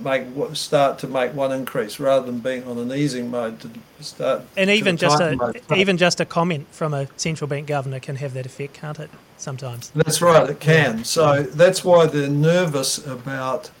make 0.00 0.24
start 0.52 1.00
to 1.00 1.08
make 1.08 1.34
one 1.34 1.50
increase 1.50 1.98
rather 1.98 2.26
than 2.26 2.38
being 2.38 2.62
on 2.68 2.78
an 2.78 2.92
easing 2.92 3.28
mode 3.28 3.58
to 3.60 3.68
start. 4.00 4.42
And 4.56 4.70
even 4.70 4.96
just 4.96 5.20
a 5.20 5.34
mode. 5.34 5.60
even 5.74 5.96
just 5.96 6.20
a 6.20 6.24
comment 6.24 6.68
from 6.70 6.94
a 6.94 7.08
central 7.16 7.48
bank 7.48 7.66
governor 7.66 7.98
can 7.98 8.14
have 8.14 8.32
that 8.34 8.46
effect, 8.46 8.74
can't 8.74 9.00
it? 9.00 9.10
Sometimes. 9.38 9.90
That's 9.90 10.22
right, 10.22 10.48
it 10.48 10.60
can. 10.60 11.02
So 11.02 11.42
that's 11.42 11.84
why 11.84 12.06
they're 12.06 12.28
nervous 12.28 13.04
about 13.04 13.72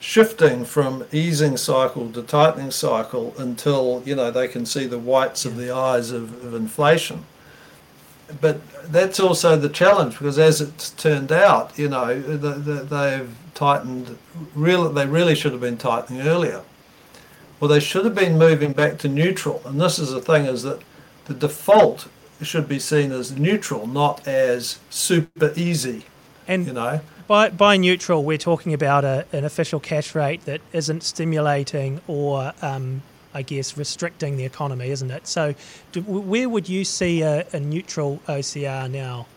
shifting 0.00 0.64
from 0.64 1.04
easing 1.12 1.58
cycle 1.58 2.10
to 2.10 2.22
tightening 2.22 2.70
cycle 2.70 3.34
until 3.38 4.02
you 4.06 4.16
know 4.16 4.30
they 4.30 4.48
can 4.48 4.66
see 4.66 4.86
the 4.86 4.98
whites 4.98 5.44
of 5.44 5.56
the 5.56 5.70
eyes 5.70 6.10
of, 6.10 6.44
of 6.44 6.54
inflation. 6.54 7.24
But 8.40 8.60
that's 8.84 9.20
also 9.20 9.56
the 9.56 9.68
challenge 9.68 10.14
because 10.14 10.38
as 10.38 10.60
it's 10.60 10.90
turned 10.90 11.32
out, 11.32 11.78
you 11.78 11.88
know, 11.88 12.20
the, 12.20 12.52
the, 12.52 12.72
they've 12.84 13.36
tightened. 13.54 14.16
Really, 14.54 14.92
they 14.94 15.06
really 15.06 15.34
should 15.34 15.52
have 15.52 15.60
been 15.60 15.76
tightening 15.76 16.22
earlier. 16.22 16.62
Well, 17.58 17.68
they 17.68 17.80
should 17.80 18.04
have 18.06 18.14
been 18.14 18.38
moving 18.38 18.72
back 18.72 18.98
to 18.98 19.08
neutral. 19.08 19.60
And 19.66 19.80
this 19.80 19.98
is 19.98 20.10
the 20.12 20.20
thing: 20.20 20.46
is 20.46 20.62
that 20.62 20.80
the 21.26 21.34
default 21.34 22.08
should 22.40 22.68
be 22.68 22.78
seen 22.78 23.12
as 23.12 23.32
neutral, 23.32 23.86
not 23.86 24.26
as 24.26 24.78
super 24.88 25.52
easy. 25.56 26.06
And 26.48 26.66
you 26.66 26.72
know, 26.72 27.00
by, 27.30 27.48
by 27.48 27.76
neutral, 27.76 28.24
we're 28.24 28.36
talking 28.36 28.74
about 28.74 29.04
a, 29.04 29.24
an 29.32 29.44
official 29.44 29.78
cash 29.78 30.16
rate 30.16 30.44
that 30.46 30.60
isn't 30.72 31.04
stimulating 31.04 32.00
or, 32.08 32.52
um, 32.60 33.02
I 33.32 33.42
guess, 33.42 33.76
restricting 33.76 34.36
the 34.36 34.44
economy, 34.44 34.88
isn't 34.90 35.12
it? 35.12 35.28
So, 35.28 35.54
do, 35.92 36.00
where 36.02 36.48
would 36.48 36.68
you 36.68 36.84
see 36.84 37.22
a, 37.22 37.46
a 37.52 37.60
neutral 37.60 38.20
OCR 38.26 38.90
now? 38.90 39.28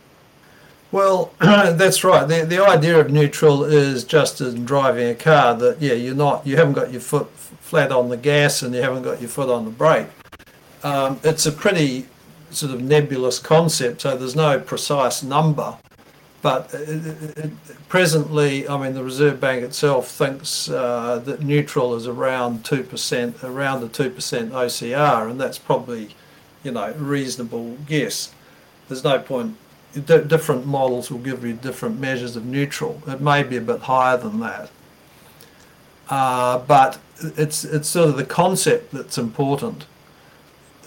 Well, 0.91 1.33
that's 1.39 2.03
right. 2.03 2.27
The, 2.27 2.43
the 2.45 2.65
idea 2.65 2.99
of 2.99 3.11
neutral 3.11 3.63
is 3.63 4.03
just 4.03 4.41
in 4.41 4.65
driving 4.65 5.09
a 5.09 5.15
car 5.15 5.53
that, 5.53 5.79
yeah, 5.79 5.93
you're 5.93 6.15
not, 6.15 6.47
you 6.47 6.57
haven't 6.57 6.73
got 6.73 6.91
your 6.91 7.01
foot 7.01 7.29
flat 7.37 7.91
on 7.91 8.09
the 8.09 8.17
gas 8.17 8.63
and 8.63 8.73
you 8.73 8.81
haven't 8.81 9.03
got 9.03 9.21
your 9.21 9.29
foot 9.29 9.51
on 9.51 9.65
the 9.65 9.71
brake. 9.71 10.07
Um, 10.81 11.19
it's 11.23 11.45
a 11.45 11.51
pretty 11.51 12.07
sort 12.49 12.73
of 12.73 12.81
nebulous 12.81 13.37
concept, 13.37 14.01
so 14.01 14.17
there's 14.17 14.35
no 14.35 14.59
precise 14.59 15.21
number. 15.21 15.77
But 16.43 16.73
it, 16.73 17.37
it, 17.37 17.51
presently, 17.87 18.67
I 18.67 18.77
mean, 18.77 18.95
the 18.95 19.03
Reserve 19.03 19.39
Bank 19.39 19.63
itself 19.63 20.09
thinks 20.09 20.69
uh, 20.69 21.21
that 21.23 21.41
neutral 21.41 21.95
is 21.95 22.05
around 22.05 22.65
two 22.65 22.83
percent, 22.83 23.41
around 23.45 23.79
the 23.79 23.87
two 23.87 24.09
percent 24.09 24.51
OCR, 24.51 25.31
and 25.31 25.39
that's 25.39 25.57
probably, 25.57 26.15
you 26.61 26.71
know, 26.71 26.83
a 26.83 26.93
reasonable 26.93 27.77
guess. 27.87 28.33
There's 28.89 29.05
no 29.05 29.19
point. 29.19 29.55
D- 29.93 30.01
different 30.01 30.65
models 30.65 31.09
will 31.09 31.19
give 31.19 31.45
you 31.45 31.53
different 31.53 31.97
measures 31.97 32.35
of 32.35 32.45
neutral. 32.45 33.01
It 33.07 33.21
may 33.21 33.43
be 33.43 33.55
a 33.55 33.61
bit 33.61 33.79
higher 33.79 34.17
than 34.17 34.41
that, 34.41 34.69
uh, 36.09 36.59
but 36.59 36.99
it's 37.21 37.63
it's 37.63 37.87
sort 37.87 38.09
of 38.09 38.17
the 38.17 38.25
concept 38.25 38.91
that's 38.91 39.17
important 39.17 39.85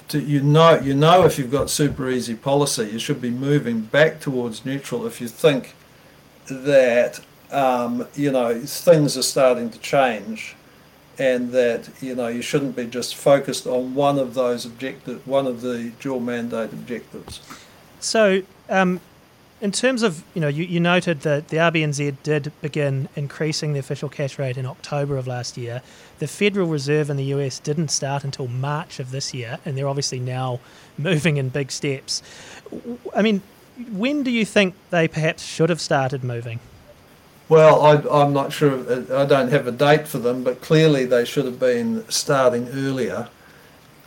to, 0.09 0.21
you 0.21 0.43
know 0.43 0.79
you 0.81 0.95
know 0.95 1.25
if 1.25 1.39
you've 1.39 1.51
got 1.51 1.71
super 1.71 2.09
easy 2.09 2.35
policy, 2.35 2.91
you 2.91 2.99
should 2.99 3.21
be 3.21 3.31
moving 3.31 3.81
back 3.81 4.21
towards 4.21 4.65
neutral 4.65 5.07
if 5.07 5.21
you 5.21 5.29
think 5.29 5.75
that 6.47 7.21
um, 7.51 8.07
you 8.15 8.31
know 8.31 8.61
things 8.61 9.17
are 9.17 9.23
starting 9.23 9.71
to 9.71 9.79
change, 9.79 10.57
and 11.19 11.53
that 11.53 11.89
you 12.01 12.15
know 12.15 12.29
you 12.29 12.43
shouldn't 12.43 12.77
be 12.77 12.87
just 12.87 13.17
focused 13.17 13.67
on 13.67 13.95
one 13.95 14.19
of 14.19 14.35
those 14.35 14.65
objectives, 14.65 15.27
one 15.27 15.47
of 15.47 15.61
the 15.61 15.93
dual 16.01 16.21
mandate 16.21 16.73
objectives. 16.73 17.41
So. 18.01 18.43
Um, 18.69 19.01
in 19.61 19.73
terms 19.73 20.03
of, 20.03 20.23
you 20.35 20.41
know, 20.41 20.49
you, 20.49 20.65
you 20.65 20.81
noted 20.81 21.21
that 21.23 21.49
the 21.49 21.57
RBNZ 21.57 22.17
did 22.23 22.53
begin 22.61 23.09
increasing 23.17 23.73
the 23.73 23.79
official 23.79 24.09
cash 24.09 24.39
rate 24.39 24.59
in 24.59 24.67
October 24.67 25.17
of 25.17 25.27
last 25.27 25.57
year. 25.57 25.83
The 26.19 26.27
Federal 26.27 26.69
Reserve 26.69 27.09
in 27.09 27.17
the 27.17 27.25
US 27.25 27.59
didn't 27.59 27.89
start 27.89 28.23
until 28.25 28.49
March 28.49 29.01
of 29.01 29.11
this 29.11 29.33
year, 29.33 29.59
and 29.65 29.77
they're 29.77 29.89
obviously 29.89 30.21
now 30.21 30.61
moving 30.99 31.39
in 31.39 31.49
big 31.49 31.73
steps. 31.73 32.23
I 33.15 33.23
mean, 33.23 33.43
when 33.91 34.23
do 34.23 34.31
you 34.31 34.45
think 34.45 34.75
they 34.91 35.09
perhaps 35.09 35.43
should 35.43 35.71
have 35.71 35.81
started 35.81 36.23
moving? 36.23 36.61
Well, 37.49 37.83
I, 37.83 38.25
am 38.25 38.33
not 38.33 38.53
sure. 38.53 38.81
I 39.15 39.25
don't 39.25 39.51
have 39.51 39.67
a 39.67 39.73
date 39.73 40.09
for 40.09 40.19
them, 40.19 40.43
but 40.43 40.61
clearly 40.61 41.05
they 41.05 41.25
should 41.25 41.45
have 41.45 41.61
been 41.61 42.05
starting 42.09 42.69
earlier. 42.73 43.29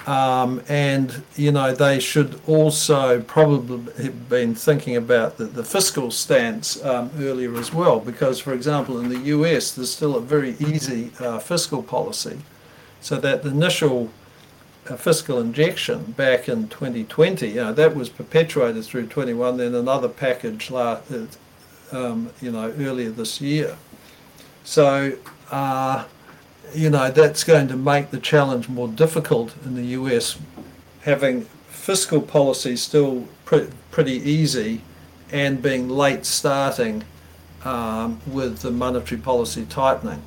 Um, 0.09 0.63
and 0.67 1.21
you 1.35 1.51
know 1.51 1.71
they 1.71 1.99
should 1.99 2.41
also 2.47 3.21
probably 3.21 3.93
have 4.03 4.27
been 4.27 4.55
thinking 4.55 4.95
about 4.95 5.37
the, 5.37 5.45
the 5.45 5.63
fiscal 5.63 6.09
stance 6.09 6.83
um, 6.83 7.11
earlier 7.19 7.55
as 7.57 7.71
well, 7.71 7.99
because 7.99 8.39
for 8.39 8.53
example 8.53 8.99
in 8.99 9.09
the 9.09 9.19
US 9.35 9.71
there's 9.71 9.93
still 9.93 10.15
a 10.15 10.19
very 10.19 10.55
easy 10.59 11.11
uh, 11.19 11.37
fiscal 11.37 11.83
policy, 11.83 12.39
so 12.99 13.17
that 13.17 13.43
the 13.43 13.49
initial 13.49 14.09
uh, 14.89 14.95
fiscal 14.95 15.39
injection 15.39 16.13
back 16.13 16.49
in 16.49 16.69
2020, 16.69 17.47
you 17.47 17.55
know, 17.57 17.71
that 17.71 17.95
was 17.95 18.09
perpetuated 18.09 18.83
through 18.83 19.05
21, 19.05 19.57
then 19.57 19.75
another 19.75 20.09
package 20.09 20.71
last, 20.71 21.03
uh, 21.11 21.27
um, 21.91 22.31
you 22.41 22.51
know, 22.51 22.73
earlier 22.79 23.11
this 23.11 23.39
year. 23.39 23.77
So. 24.63 25.19
Uh, 25.51 26.05
you 26.73 26.89
know, 26.89 27.11
that's 27.11 27.43
going 27.43 27.67
to 27.69 27.77
make 27.77 28.11
the 28.11 28.19
challenge 28.19 28.69
more 28.69 28.87
difficult 28.87 29.55
in 29.65 29.75
the 29.75 29.85
US, 29.97 30.37
having 31.01 31.41
fiscal 31.67 32.21
policy 32.21 32.75
still 32.75 33.27
pre- 33.45 33.69
pretty 33.91 34.13
easy 34.13 34.81
and 35.31 35.61
being 35.61 35.89
late 35.89 36.25
starting 36.25 37.03
um, 37.63 38.19
with 38.27 38.59
the 38.59 38.71
monetary 38.71 39.19
policy 39.19 39.65
tightening. 39.65 40.21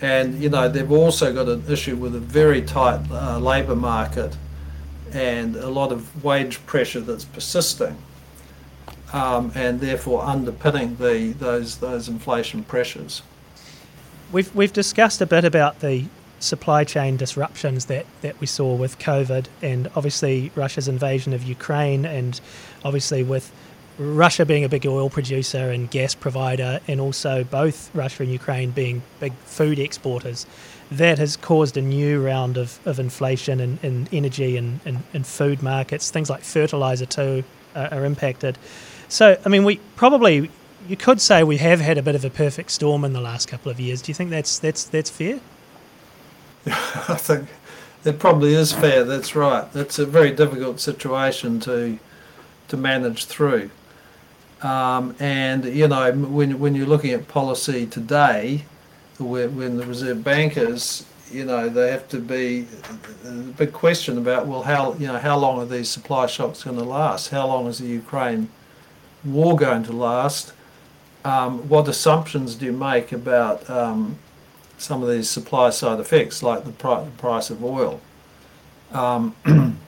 And, 0.00 0.42
you 0.42 0.48
know, 0.48 0.68
they've 0.68 0.90
also 0.90 1.32
got 1.32 1.48
an 1.48 1.64
issue 1.70 1.96
with 1.96 2.16
a 2.16 2.20
very 2.20 2.62
tight 2.62 3.08
uh, 3.10 3.38
labour 3.38 3.76
market 3.76 4.36
and 5.12 5.54
a 5.56 5.68
lot 5.68 5.92
of 5.92 6.24
wage 6.24 6.64
pressure 6.66 7.00
that's 7.00 7.24
persisting. 7.24 7.96
Um, 9.12 9.52
and 9.54 9.78
therefore 9.78 10.24
underpinning 10.24 10.96
the, 10.96 11.34
those, 11.38 11.76
those 11.76 12.08
inflation 12.08 12.64
pressures. 12.64 13.20
We've 14.32 14.54
we've 14.54 14.72
discussed 14.72 15.20
a 15.20 15.26
bit 15.26 15.44
about 15.44 15.80
the 15.80 16.06
supply 16.40 16.84
chain 16.84 17.16
disruptions 17.16 17.86
that, 17.86 18.06
that 18.22 18.40
we 18.40 18.46
saw 18.46 18.74
with 18.74 18.98
COVID 18.98 19.46
and 19.60 19.88
obviously 19.94 20.50
Russia's 20.56 20.88
invasion 20.88 21.32
of 21.32 21.44
Ukraine 21.44 22.04
and 22.04 22.40
obviously 22.84 23.22
with 23.22 23.52
Russia 23.98 24.44
being 24.44 24.64
a 24.64 24.68
big 24.68 24.86
oil 24.86 25.08
producer 25.10 25.70
and 25.70 25.90
gas 25.90 26.14
provider 26.14 26.80
and 26.88 27.00
also 27.00 27.44
both 27.44 27.94
Russia 27.94 28.22
and 28.22 28.32
Ukraine 28.32 28.70
being 28.70 29.02
big 29.20 29.34
food 29.44 29.78
exporters, 29.78 30.46
that 30.90 31.18
has 31.18 31.36
caused 31.36 31.76
a 31.76 31.82
new 31.82 32.20
round 32.20 32.56
of, 32.56 32.80
of 32.86 32.98
inflation 32.98 33.60
in, 33.60 33.78
in 33.82 34.08
energy 34.12 34.56
and, 34.56 34.80
and, 34.84 35.26
food 35.26 35.62
markets. 35.62 36.10
Things 36.10 36.28
like 36.28 36.42
fertilizer 36.42 37.06
too 37.06 37.44
are, 37.76 37.88
are 37.92 38.04
impacted. 38.04 38.58
So, 39.08 39.38
I 39.44 39.48
mean, 39.48 39.64
we 39.64 39.76
probably 39.96 40.50
you 40.88 40.96
could 40.96 41.20
say 41.20 41.42
we 41.42 41.58
have 41.58 41.80
had 41.80 41.98
a 41.98 42.02
bit 42.02 42.14
of 42.14 42.24
a 42.24 42.30
perfect 42.30 42.70
storm 42.70 43.04
in 43.04 43.12
the 43.12 43.20
last 43.20 43.48
couple 43.48 43.70
of 43.70 43.78
years. 43.78 44.02
Do 44.02 44.10
you 44.10 44.14
think 44.14 44.30
that's 44.30 44.58
that's 44.58 44.84
that's 44.84 45.10
fair? 45.10 45.40
I 46.66 47.16
think 47.16 47.48
it 48.04 48.18
probably 48.18 48.54
is 48.54 48.72
fair. 48.72 49.04
That's 49.04 49.34
right. 49.34 49.66
It's 49.74 49.98
a 49.98 50.06
very 50.06 50.30
difficult 50.30 50.80
situation 50.80 51.60
to 51.60 51.98
to 52.68 52.76
manage 52.76 53.26
through. 53.26 53.70
Um, 54.62 55.14
and 55.18 55.64
you 55.64 55.88
know, 55.88 56.12
when 56.12 56.58
when 56.58 56.74
you're 56.74 56.86
looking 56.86 57.12
at 57.12 57.28
policy 57.28 57.86
today, 57.86 58.64
when, 59.18 59.56
when 59.56 59.76
the 59.76 59.86
Reserve 59.86 60.22
Bankers, 60.22 61.04
you 61.30 61.44
know, 61.44 61.68
they 61.68 61.90
have 61.90 62.08
to 62.08 62.18
be 62.18 62.66
a 63.26 63.30
big 63.30 63.72
question 63.72 64.18
about 64.18 64.46
well, 64.46 64.62
how 64.62 64.94
you 64.94 65.06
know 65.06 65.18
how 65.18 65.36
long 65.36 65.60
are 65.60 65.66
these 65.66 65.88
supply 65.88 66.26
shocks 66.26 66.64
going 66.64 66.76
to 66.76 66.84
last? 66.84 67.30
How 67.30 67.46
long 67.46 67.66
is 67.66 67.78
the 67.78 67.86
Ukraine 67.86 68.48
war 69.24 69.56
going 69.56 69.84
to 69.84 69.92
last? 69.92 70.52
Um, 71.24 71.68
what 71.68 71.88
assumptions 71.88 72.54
do 72.54 72.66
you 72.66 72.72
make 72.72 73.12
about 73.12 73.68
um, 73.70 74.18
some 74.78 75.02
of 75.02 75.08
these 75.08 75.30
supply 75.30 75.70
side 75.70 76.00
effects, 76.00 76.42
like 76.42 76.64
the, 76.64 76.72
pri- 76.72 77.04
the 77.04 77.10
price 77.12 77.50
of 77.50 77.64
oil? 77.64 78.00
Um, 78.92 79.34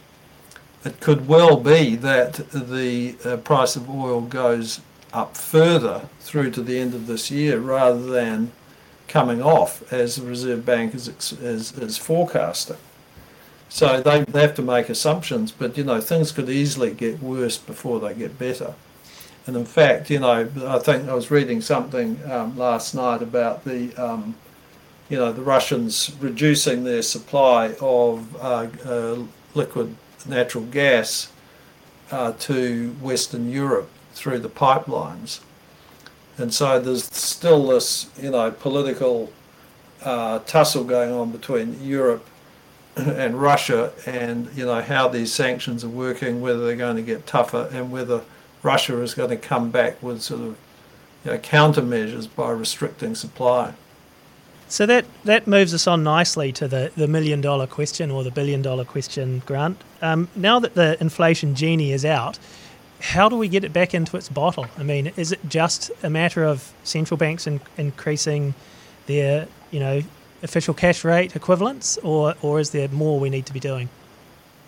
it 0.85 1.01
could 1.01 1.27
well 1.29 1.57
be 1.57 1.97
that 1.97 2.35
the 2.53 3.17
uh, 3.25 3.37
price 3.39 3.77
of 3.77 3.91
oil 3.91 4.21
goes 4.21 4.81
up 5.13 5.37
further 5.37 6.09
through 6.21 6.51
to 6.53 6.63
the 6.63 6.79
end 6.79 6.95
of 6.95 7.07
this 7.07 7.31
year 7.31 7.59
rather 7.59 8.01
than 8.01 8.51
coming 9.07 9.43
off 9.43 9.93
as 9.93 10.17
the 10.17 10.27
Reserve 10.27 10.65
Bank 10.65 10.95
is, 10.95 11.09
is, 11.41 11.73
is 11.79 11.99
forecasting. 11.99 12.79
So 13.69 14.01
they, 14.01 14.23
they 14.25 14.41
have 14.43 14.55
to 14.57 14.63
make 14.63 14.89
assumptions, 14.89 15.51
but 15.53 15.77
you 15.77 15.85
know 15.85 16.01
things 16.01 16.33
could 16.33 16.49
easily 16.49 16.93
get 16.93 17.23
worse 17.23 17.59
before 17.59 18.01
they 18.01 18.15
get 18.15 18.39
better. 18.39 18.75
And 19.47 19.57
in 19.57 19.65
fact, 19.67 20.11
you 20.11 20.21
know, 20.21 20.49
I 20.67 20.79
think 20.79 21.09
I 21.09 21.15
was 21.15 21.31
reading 21.31 21.61
something 21.61 22.19
um, 22.31 22.57
last 22.57 22.95
night 22.95 23.23
about 23.23 23.65
the, 23.65 23.95
um, 23.97 24.35
you 25.09 25.19
know, 25.19 25.33
the 25.33 25.43
Russians 25.43 26.15
reducing 26.19 26.85
their 26.85 27.03
supply 27.03 27.75
of 27.81 28.37
uh, 28.37 28.69
uh, 28.85 29.19
liquid 29.55 29.95
natural 30.27 30.65
gas 30.65 31.31
uh, 32.11 32.33
to 32.33 32.91
Western 33.03 33.51
Europe 33.51 33.91
through 34.15 34.39
the 34.39 34.49
pipelines. 34.49 35.41
And 36.39 36.53
so 36.53 36.81
there's 36.81 37.05
still 37.05 37.69
this, 37.69 38.11
you 38.21 38.31
know, 38.31 38.51
political 38.51 39.31
uh, 40.03 40.41
tussle 40.41 40.85
going 40.85 41.13
on 41.13 41.31
between 41.31 41.83
Europe 41.83 42.27
and 42.97 43.41
Russia, 43.41 43.93
and 44.07 44.49
you 44.55 44.65
know 44.65 44.81
how 44.81 45.09
these 45.09 45.33
sanctions 45.33 45.85
are 45.85 45.89
working, 45.89 46.41
whether 46.41 46.65
they're 46.65 46.77
going 46.77 46.97
to 46.97 47.03
get 47.03 47.27
tougher, 47.27 47.69
and 47.73 47.91
whether 47.91 48.23
Russia 48.65 49.01
is 49.03 49.15
going 49.15 49.31
to 49.31 49.37
come 49.37 49.71
back 49.71 50.03
with 50.03 50.23
sort 50.23 50.41
of 50.41 50.57
you 51.25 51.31
know, 51.31 51.39
countermeasures 51.39 52.29
by 52.35 52.51
restricting 52.51 53.15
supply. 53.15 53.75
So 54.69 54.87
that, 54.87 55.05
that 55.25 55.47
moves 55.47 55.75
us 55.75 55.87
on 55.87 56.03
nicely 56.03 56.51
to 56.53 56.67
the, 56.67 56.91
the 56.97 57.07
million 57.07 57.41
dollar 57.41 57.67
question 57.67 58.11
or 58.11 58.25
the 58.25 58.31
billion 58.31 58.63
dollar 58.63 58.85
question, 58.85 59.43
Grant. 59.47 59.81
Um, 60.01 60.29
now 60.35 60.59
that 60.59 60.75
the 60.75 60.97
inflation 61.01 61.55
genie 61.55 61.93
is 61.93 62.05
out, 62.05 62.39
how 63.01 63.29
do 63.29 63.37
we 63.37 63.49
get 63.49 63.65
it 63.65 63.73
back 63.73 63.95
into 63.95 64.17
its 64.17 64.31
bottle? 64.31 64.67
I 64.79 64.83
mean, 64.83 65.13
is 65.17 65.31
it 65.31 65.41
just 65.47 65.91
a 66.03 66.09
matter 66.09 66.43
of 66.43 66.73
central 66.83 67.19
banks 67.19 67.47
in, 67.47 67.61
increasing 67.77 68.55
their, 69.07 69.47
you 69.71 69.81
know, 69.81 70.03
official 70.43 70.73
cash 70.73 71.05
rate 71.05 71.37
equivalents, 71.37 71.99
or, 71.99 72.35
or 72.41 72.61
is 72.61 72.71
there 72.71 72.89
more 72.89 73.21
we 73.21 73.29
need 73.29 73.47
to 73.47 73.53
be 73.53 73.61
doing? 73.61 73.91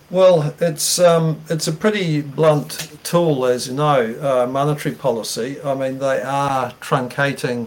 Well, 0.09 0.55
it's 0.61 1.01
um, 1.01 1.41
it's 1.51 1.67
a 1.67 1.73
pretty 1.73 2.21
blunt 2.21 2.97
tool, 3.03 3.45
as 3.45 3.67
you 3.67 3.75
know, 3.75 4.15
uh, 4.21 4.47
monetary 4.47 4.95
policy. 4.95 5.61
I 5.63 5.75
mean, 5.75 5.99
they 5.99 6.23
are 6.23 6.71
truncating 6.81 7.67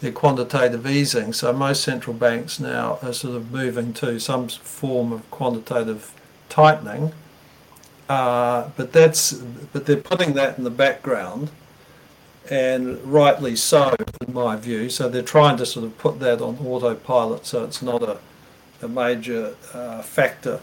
their 0.00 0.12
quantitative 0.12 0.86
easing. 0.86 1.32
So 1.32 1.50
most 1.54 1.82
central 1.82 2.14
banks 2.14 2.60
now 2.60 2.98
are 3.02 3.14
sort 3.14 3.34
of 3.34 3.50
moving 3.50 3.94
to 3.94 4.20
some 4.20 4.48
form 4.48 5.10
of 5.10 5.30
quantitative 5.30 6.12
tightening. 6.50 7.12
Uh, 8.10 8.68
but 8.76 8.92
that's 8.92 9.32
but 9.32 9.86
they're 9.86 9.96
putting 9.96 10.34
that 10.34 10.58
in 10.58 10.64
the 10.64 10.70
background, 10.70 11.50
and 12.50 13.02
rightly 13.04 13.56
so, 13.56 13.96
in 14.26 14.34
my 14.34 14.54
view. 14.54 14.90
So 14.90 15.08
they're 15.08 15.22
trying 15.22 15.56
to 15.56 15.64
sort 15.64 15.86
of 15.86 15.96
put 15.96 16.20
that 16.20 16.42
on 16.42 16.58
autopilot, 16.58 17.46
so 17.46 17.64
it's 17.64 17.80
not 17.80 18.02
a, 18.02 18.18
a 18.82 18.88
major 18.88 19.56
uh, 19.72 20.02
factor 20.02 20.60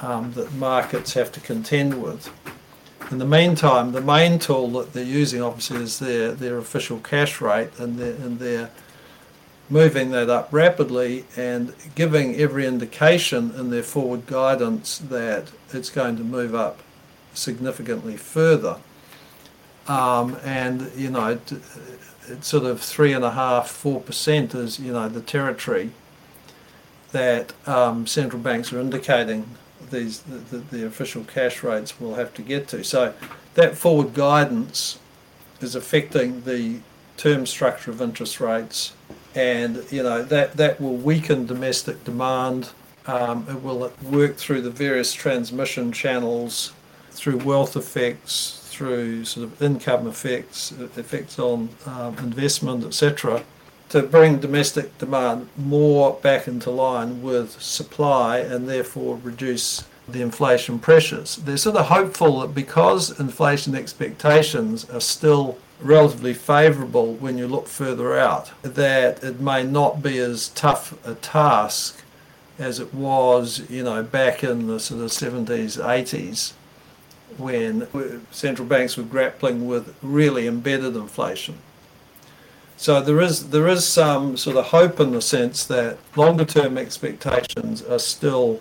um, 0.00 0.32
that 0.32 0.52
markets 0.54 1.14
have 1.14 1.32
to 1.32 1.40
contend 1.40 2.02
with. 2.02 2.30
In 3.10 3.18
the 3.18 3.26
meantime, 3.26 3.92
the 3.92 4.00
main 4.00 4.38
tool 4.38 4.68
that 4.70 4.92
they're 4.92 5.04
using 5.04 5.40
obviously 5.40 5.82
is 5.82 5.98
their, 5.98 6.32
their 6.32 6.58
official 6.58 6.98
cash 6.98 7.40
rate, 7.40 7.70
and 7.78 7.98
they're, 7.98 8.14
and 8.14 8.38
they're 8.38 8.70
moving 9.68 10.10
that 10.10 10.28
up 10.28 10.48
rapidly 10.52 11.24
and 11.36 11.74
giving 11.94 12.36
every 12.36 12.66
indication 12.66 13.52
in 13.56 13.70
their 13.70 13.82
forward 13.82 14.26
guidance 14.26 14.98
that 14.98 15.50
it's 15.72 15.90
going 15.90 16.16
to 16.16 16.24
move 16.24 16.54
up 16.54 16.80
significantly 17.34 18.16
further. 18.16 18.76
Um, 19.88 20.36
and 20.44 20.90
you 20.96 21.10
know, 21.10 21.38
it's 22.28 22.48
sort 22.48 22.64
of 22.64 22.80
three 22.80 23.12
and 23.12 23.24
a 23.24 23.30
half, 23.30 23.70
four 23.70 24.00
percent 24.00 24.54
is 24.54 24.80
you 24.80 24.92
know 24.92 25.08
the 25.08 25.20
territory 25.20 25.90
that 27.12 27.52
um, 27.68 28.06
central 28.06 28.42
banks 28.42 28.72
are 28.72 28.80
indicating 28.80 29.46
these 29.90 30.20
the, 30.22 30.58
the, 30.58 30.86
official 30.86 31.24
cash 31.24 31.62
rates 31.62 32.00
will 32.00 32.14
have 32.14 32.34
to 32.34 32.42
get 32.42 32.68
to. 32.68 32.84
So 32.84 33.14
that 33.54 33.76
forward 33.76 34.14
guidance 34.14 34.98
is 35.60 35.74
affecting 35.74 36.42
the 36.42 36.80
term 37.16 37.46
structure 37.46 37.90
of 37.90 38.00
interest 38.00 38.40
rates, 38.40 38.92
and 39.34 39.84
you 39.90 40.02
know 40.02 40.22
that 40.22 40.56
that 40.56 40.80
will 40.80 40.96
weaken 40.96 41.46
domestic 41.46 42.04
demand. 42.04 42.70
Um, 43.06 43.46
it 43.48 43.62
will 43.62 43.92
work 44.02 44.36
through 44.36 44.62
the 44.62 44.70
various 44.70 45.12
transmission 45.12 45.92
channels, 45.92 46.72
through 47.12 47.38
wealth 47.38 47.76
effects, 47.76 48.68
through 48.70 49.24
sort 49.24 49.44
of 49.44 49.62
income 49.62 50.08
effects, 50.08 50.72
effects 50.72 51.38
on 51.38 51.68
um, 51.86 52.18
investment, 52.18 52.84
etc 52.84 53.44
to 53.88 54.02
bring 54.02 54.38
domestic 54.38 54.96
demand 54.98 55.48
more 55.56 56.18
back 56.22 56.48
into 56.48 56.70
line 56.70 57.22
with 57.22 57.60
supply 57.60 58.38
and 58.38 58.68
therefore 58.68 59.18
reduce 59.22 59.84
the 60.08 60.22
inflation 60.22 60.78
pressures. 60.78 61.36
They're 61.36 61.56
sort 61.56 61.76
of 61.76 61.86
hopeful 61.86 62.40
that 62.40 62.54
because 62.54 63.18
inflation 63.18 63.74
expectations 63.74 64.88
are 64.90 65.00
still 65.00 65.58
relatively 65.80 66.34
favourable 66.34 67.14
when 67.14 67.36
you 67.38 67.46
look 67.46 67.66
further 67.66 68.18
out, 68.18 68.50
that 68.62 69.22
it 69.22 69.40
may 69.40 69.62
not 69.62 70.02
be 70.02 70.18
as 70.18 70.48
tough 70.50 70.94
a 71.06 71.14
task 71.14 72.02
as 72.58 72.80
it 72.80 72.94
was, 72.94 73.68
you 73.68 73.82
know, 73.82 74.02
back 74.02 74.42
in 74.42 74.66
the 74.66 74.80
sort 74.80 75.02
of 75.02 75.10
70s, 75.10 75.78
80s, 75.82 76.52
when 77.36 77.86
central 78.30 78.66
banks 78.66 78.96
were 78.96 79.02
grappling 79.02 79.66
with 79.66 79.94
really 80.02 80.46
embedded 80.46 80.96
inflation. 80.96 81.58
So 82.76 83.00
there 83.00 83.20
is 83.20 83.50
there 83.50 83.68
is 83.68 83.86
some 83.86 84.36
sort 84.36 84.56
of 84.56 84.66
hope 84.66 85.00
in 85.00 85.12
the 85.12 85.22
sense 85.22 85.64
that 85.66 85.98
longer 86.14 86.44
term 86.44 86.76
expectations 86.76 87.82
are 87.82 87.98
still, 87.98 88.60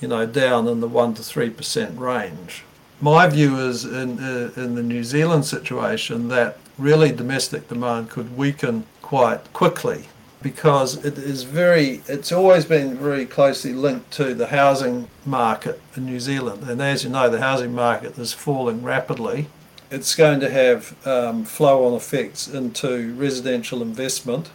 you 0.00 0.08
know, 0.08 0.26
down 0.26 0.66
in 0.66 0.80
the 0.80 0.88
one 0.88 1.14
to 1.14 1.22
three 1.22 1.50
percent 1.50 1.98
range. 1.98 2.64
My 3.00 3.28
view 3.28 3.58
is 3.58 3.84
in 3.84 4.18
uh, 4.18 4.50
in 4.56 4.74
the 4.74 4.82
New 4.82 5.04
Zealand 5.04 5.44
situation 5.44 6.28
that 6.28 6.58
really 6.78 7.12
domestic 7.12 7.68
demand 7.68 8.10
could 8.10 8.36
weaken 8.36 8.84
quite 9.00 9.52
quickly 9.52 10.06
because 10.42 11.04
it 11.04 11.16
is 11.16 11.44
very 11.44 12.02
it's 12.08 12.32
always 12.32 12.64
been 12.64 12.96
very 12.96 13.26
closely 13.26 13.72
linked 13.72 14.10
to 14.10 14.34
the 14.34 14.48
housing 14.48 15.08
market 15.24 15.80
in 15.96 16.04
New 16.04 16.18
Zealand 16.18 16.68
and 16.68 16.82
as 16.82 17.04
you 17.04 17.10
know 17.10 17.28
the 17.30 17.40
housing 17.40 17.72
market 17.72 18.18
is 18.18 18.32
falling 18.32 18.82
rapidly 18.82 19.46
it's 19.92 20.14
going 20.14 20.40
to 20.40 20.48
have 20.48 21.06
um, 21.06 21.44
flow 21.44 21.84
on 21.86 21.92
effects 21.92 22.48
into 22.48 23.14
residential 23.14 23.82
investment 23.82 24.50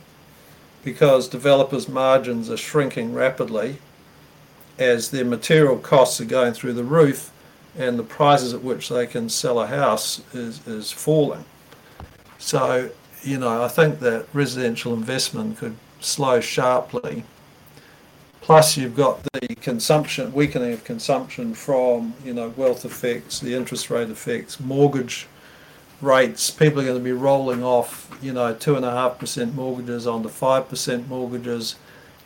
because 0.83 1.27
developers' 1.27 1.87
margins 1.87 2.49
are 2.49 2.57
shrinking 2.57 3.13
rapidly 3.13 3.77
as 4.79 5.11
their 5.11 5.23
material 5.25 5.77
costs 5.77 6.19
are 6.19 6.25
going 6.25 6.53
through 6.53 6.73
the 6.73 6.83
roof 6.83 7.31
and 7.77 7.99
the 7.99 8.03
prices 8.03 8.51
at 8.51 8.63
which 8.63 8.89
they 8.89 9.05
can 9.05 9.29
sell 9.29 9.59
a 9.59 9.67
house 9.67 10.21
is, 10.33 10.65
is 10.65 10.91
falling. 10.91 11.45
So, 12.39 12.89
you 13.21 13.37
know, 13.37 13.63
I 13.63 13.67
think 13.67 13.99
that 13.99 14.25
residential 14.33 14.91
investment 14.93 15.57
could 15.57 15.75
slow 15.99 16.39
sharply. 16.39 17.25
Plus, 18.47 18.77
you've 18.77 18.95
got 18.95 19.21
the 19.33 19.55
consumption, 19.55 20.31
weakening 20.31 20.71
of 20.71 20.81
consumption 20.85 21.53
from, 21.53 22.13
you 22.23 22.33
know, 22.33 22.47
wealth 22.55 22.85
effects, 22.85 23.41
the 23.41 23.53
interest 23.53 23.89
rate 23.89 24.09
effects, 24.09 24.57
mortgage 24.57 25.27
rates. 26.01 26.49
People 26.49 26.79
are 26.79 26.85
going 26.85 26.97
to 26.97 27.03
be 27.03 27.11
rolling 27.11 27.61
off, 27.61 28.09
you 28.21 28.31
know, 28.31 28.53
two 28.53 28.77
and 28.77 28.85
a 28.85 28.91
half 28.91 29.19
percent 29.19 29.53
mortgages 29.53 30.07
onto 30.07 30.29
five 30.29 30.69
percent 30.69 31.09
mortgages. 31.09 31.75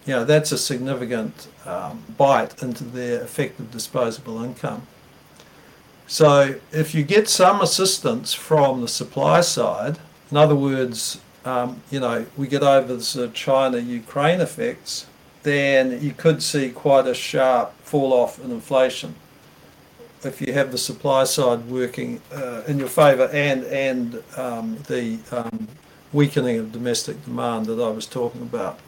You 0.06 0.14
know, 0.14 0.24
that's 0.24 0.52
a 0.52 0.60
significant 0.60 1.48
um, 1.66 2.04
bite 2.20 2.62
into 2.62 2.84
their 2.84 3.24
effective 3.24 3.72
disposable 3.72 4.44
income. 4.44 4.86
So, 6.06 6.60
if 6.72 6.94
you 6.94 7.02
get 7.02 7.30
some 7.30 7.62
assistance 7.62 8.32
from 8.32 8.82
the 8.82 8.88
supply 8.88 9.42
side, 9.42 9.98
in 10.30 10.38
other 10.38 10.56
words, 10.56 11.20
um, 11.46 11.82
you 11.90 12.00
know, 12.00 12.28
we 12.38 12.46
get 12.46 12.62
over 12.62 12.96
the 12.96 13.32
China 13.34 13.80
Ukraine 13.80 14.40
effects, 14.40 15.08
then 15.44 16.02
you 16.02 16.14
could 16.14 16.44
see 16.44 16.70
quite 16.70 17.08
a 17.08 17.14
sharp 17.14 17.74
fall 17.84 18.14
off 18.14 18.44
in 18.44 18.52
inflation 18.52 19.16
if 20.24 20.42
you 20.42 20.54
have 20.54 20.72
the 20.72 20.78
supply 20.78 21.24
side 21.24 21.66
working 21.66 22.22
uh, 22.34 22.62
in 22.68 22.78
your 22.78 22.88
favour 22.88 23.28
and 23.34 23.64
and 23.66 24.24
um, 24.38 24.78
the 24.88 25.18
um, 25.32 25.68
weakening 26.14 26.58
of 26.60 26.72
domestic 26.72 27.24
demand 27.26 27.66
that 27.66 27.82
I 27.82 27.90
was 27.90 28.06
talking 28.06 28.42
about. 28.42 28.80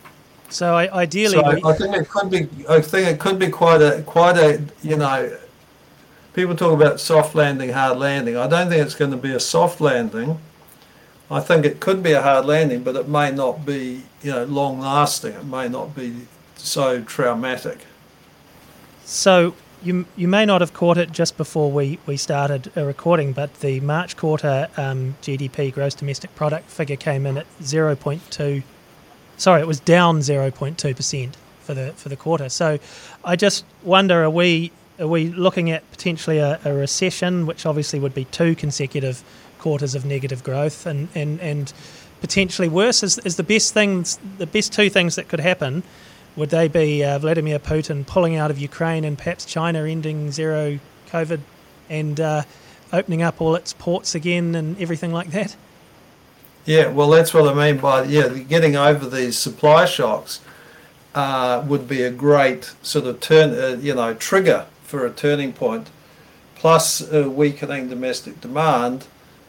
So 0.49 0.75
I, 0.75 1.01
ideally, 1.01 1.33
so 1.33 1.43
I 1.43 1.73
think 1.73 1.95
it 1.95 2.09
could 2.09 2.29
be. 2.29 2.47
I 2.69 2.81
think 2.81 3.07
it 3.07 3.19
could 3.19 3.39
be 3.39 3.49
quite 3.49 3.81
a 3.81 4.03
quite 4.03 4.37
a 4.37 4.61
you 4.83 4.97
know. 4.97 5.37
People 6.33 6.55
talk 6.55 6.73
about 6.73 6.99
soft 6.99 7.35
landing, 7.35 7.69
hard 7.69 7.99
landing. 7.99 8.35
I 8.37 8.47
don't 8.47 8.67
think 8.67 8.83
it's 8.83 8.95
going 8.95 9.11
to 9.11 9.17
be 9.17 9.33
a 9.33 9.39
soft 9.39 9.79
landing. 9.79 10.39
I 11.29 11.39
think 11.41 11.63
it 11.63 11.79
could 11.79 12.01
be 12.01 12.13
a 12.13 12.23
hard 12.23 12.45
landing, 12.45 12.83
but 12.83 12.95
it 12.95 13.07
may 13.07 13.31
not 13.31 13.67
be, 13.67 14.01
you 14.23 14.31
know, 14.31 14.43
long 14.45 14.79
lasting. 14.79 15.33
It 15.33 15.45
may 15.45 15.69
not 15.69 15.95
be 15.95 16.15
so 16.55 17.01
traumatic. 17.01 17.79
So 19.05 19.55
you 19.83 20.05
you 20.15 20.27
may 20.27 20.45
not 20.45 20.61
have 20.61 20.73
caught 20.73 20.97
it 20.97 21.11
just 21.11 21.37
before 21.37 21.71
we, 21.71 21.99
we 22.05 22.17
started 22.17 22.71
a 22.75 22.85
recording, 22.85 23.33
but 23.33 23.53
the 23.59 23.79
March 23.81 24.15
quarter 24.17 24.69
um, 24.77 25.15
GDP, 25.21 25.73
gross 25.73 25.93
domestic 25.93 26.33
product 26.35 26.69
figure, 26.69 26.95
came 26.95 27.25
in 27.25 27.37
at 27.37 27.45
0.2. 27.61 28.63
Sorry, 29.37 29.61
it 29.61 29.67
was 29.67 29.79
down 29.79 30.19
0.2 30.19 30.95
percent 30.95 31.37
for 31.61 31.73
the 31.73 31.93
for 31.93 32.09
the 32.09 32.15
quarter. 32.15 32.49
So, 32.49 32.79
I 33.23 33.35
just 33.35 33.65
wonder: 33.83 34.23
are 34.23 34.29
we 34.29 34.71
are 34.99 35.07
we 35.07 35.29
looking 35.29 35.69
at 35.71 35.89
potentially 35.91 36.37
a, 36.37 36.59
a 36.63 36.73
recession, 36.73 37.45
which 37.45 37.65
obviously 37.65 37.99
would 37.99 38.13
be 38.13 38.25
two 38.25 38.55
consecutive 38.55 39.23
quarters 39.59 39.95
of 39.95 40.05
negative 40.05 40.43
growth, 40.43 40.85
and 40.85 41.09
and 41.15 41.39
and 41.41 41.73
potentially 42.21 42.69
worse? 42.69 43.03
Is 43.03 43.17
is 43.19 43.35
the 43.35 43.43
best 43.43 43.73
things 43.73 44.19
the 44.37 44.47
best 44.47 44.71
two 44.71 44.89
things 44.89 45.15
that 45.15 45.27
could 45.27 45.39
happen? 45.41 45.83
Would 46.35 46.49
they 46.49 46.67
be 46.67 47.03
uh, 47.03 47.19
Vladimir 47.19 47.59
Putin 47.59 48.05
pulling 48.05 48.35
out 48.35 48.49
of 48.49 48.57
Ukraine 48.57 49.03
and 49.03 49.17
perhaps 49.17 49.45
China 49.45 49.85
ending 49.85 50.31
zero 50.31 50.79
COVID 51.09 51.41
and 51.89 52.19
uh, 52.19 52.43
opening 52.91 53.21
up 53.21 53.39
all 53.39 53.55
its 53.55 53.73
ports 53.73 54.15
again 54.15 54.55
and 54.55 54.79
everything 54.81 55.13
like 55.13 55.29
that? 55.31 55.55
Yeah, 56.65 56.87
well, 56.87 57.09
that's 57.09 57.33
what 57.33 57.47
I 57.47 57.53
mean 57.53 57.79
by 57.81 58.05
yeah, 58.05 58.29
getting 58.29 58.75
over 58.75 59.07
these 59.07 59.37
supply 59.37 59.85
shocks 59.85 60.39
uh, 61.13 61.63
would 61.67 61.87
be 61.87 62.01
a 62.01 62.09
great 62.09 62.73
sort 62.81 63.05
of 63.05 63.19
turn, 63.19 63.51
uh, 63.51 63.77
you 63.79 63.93
know, 63.93 64.13
trigger 64.13 64.65
for 64.83 65.05
a 65.05 65.11
turning 65.11 65.53
point. 65.53 65.89
Plus 66.55 67.11
weakening 67.11 67.89
domestic 67.89 68.39
demand, 68.39 69.05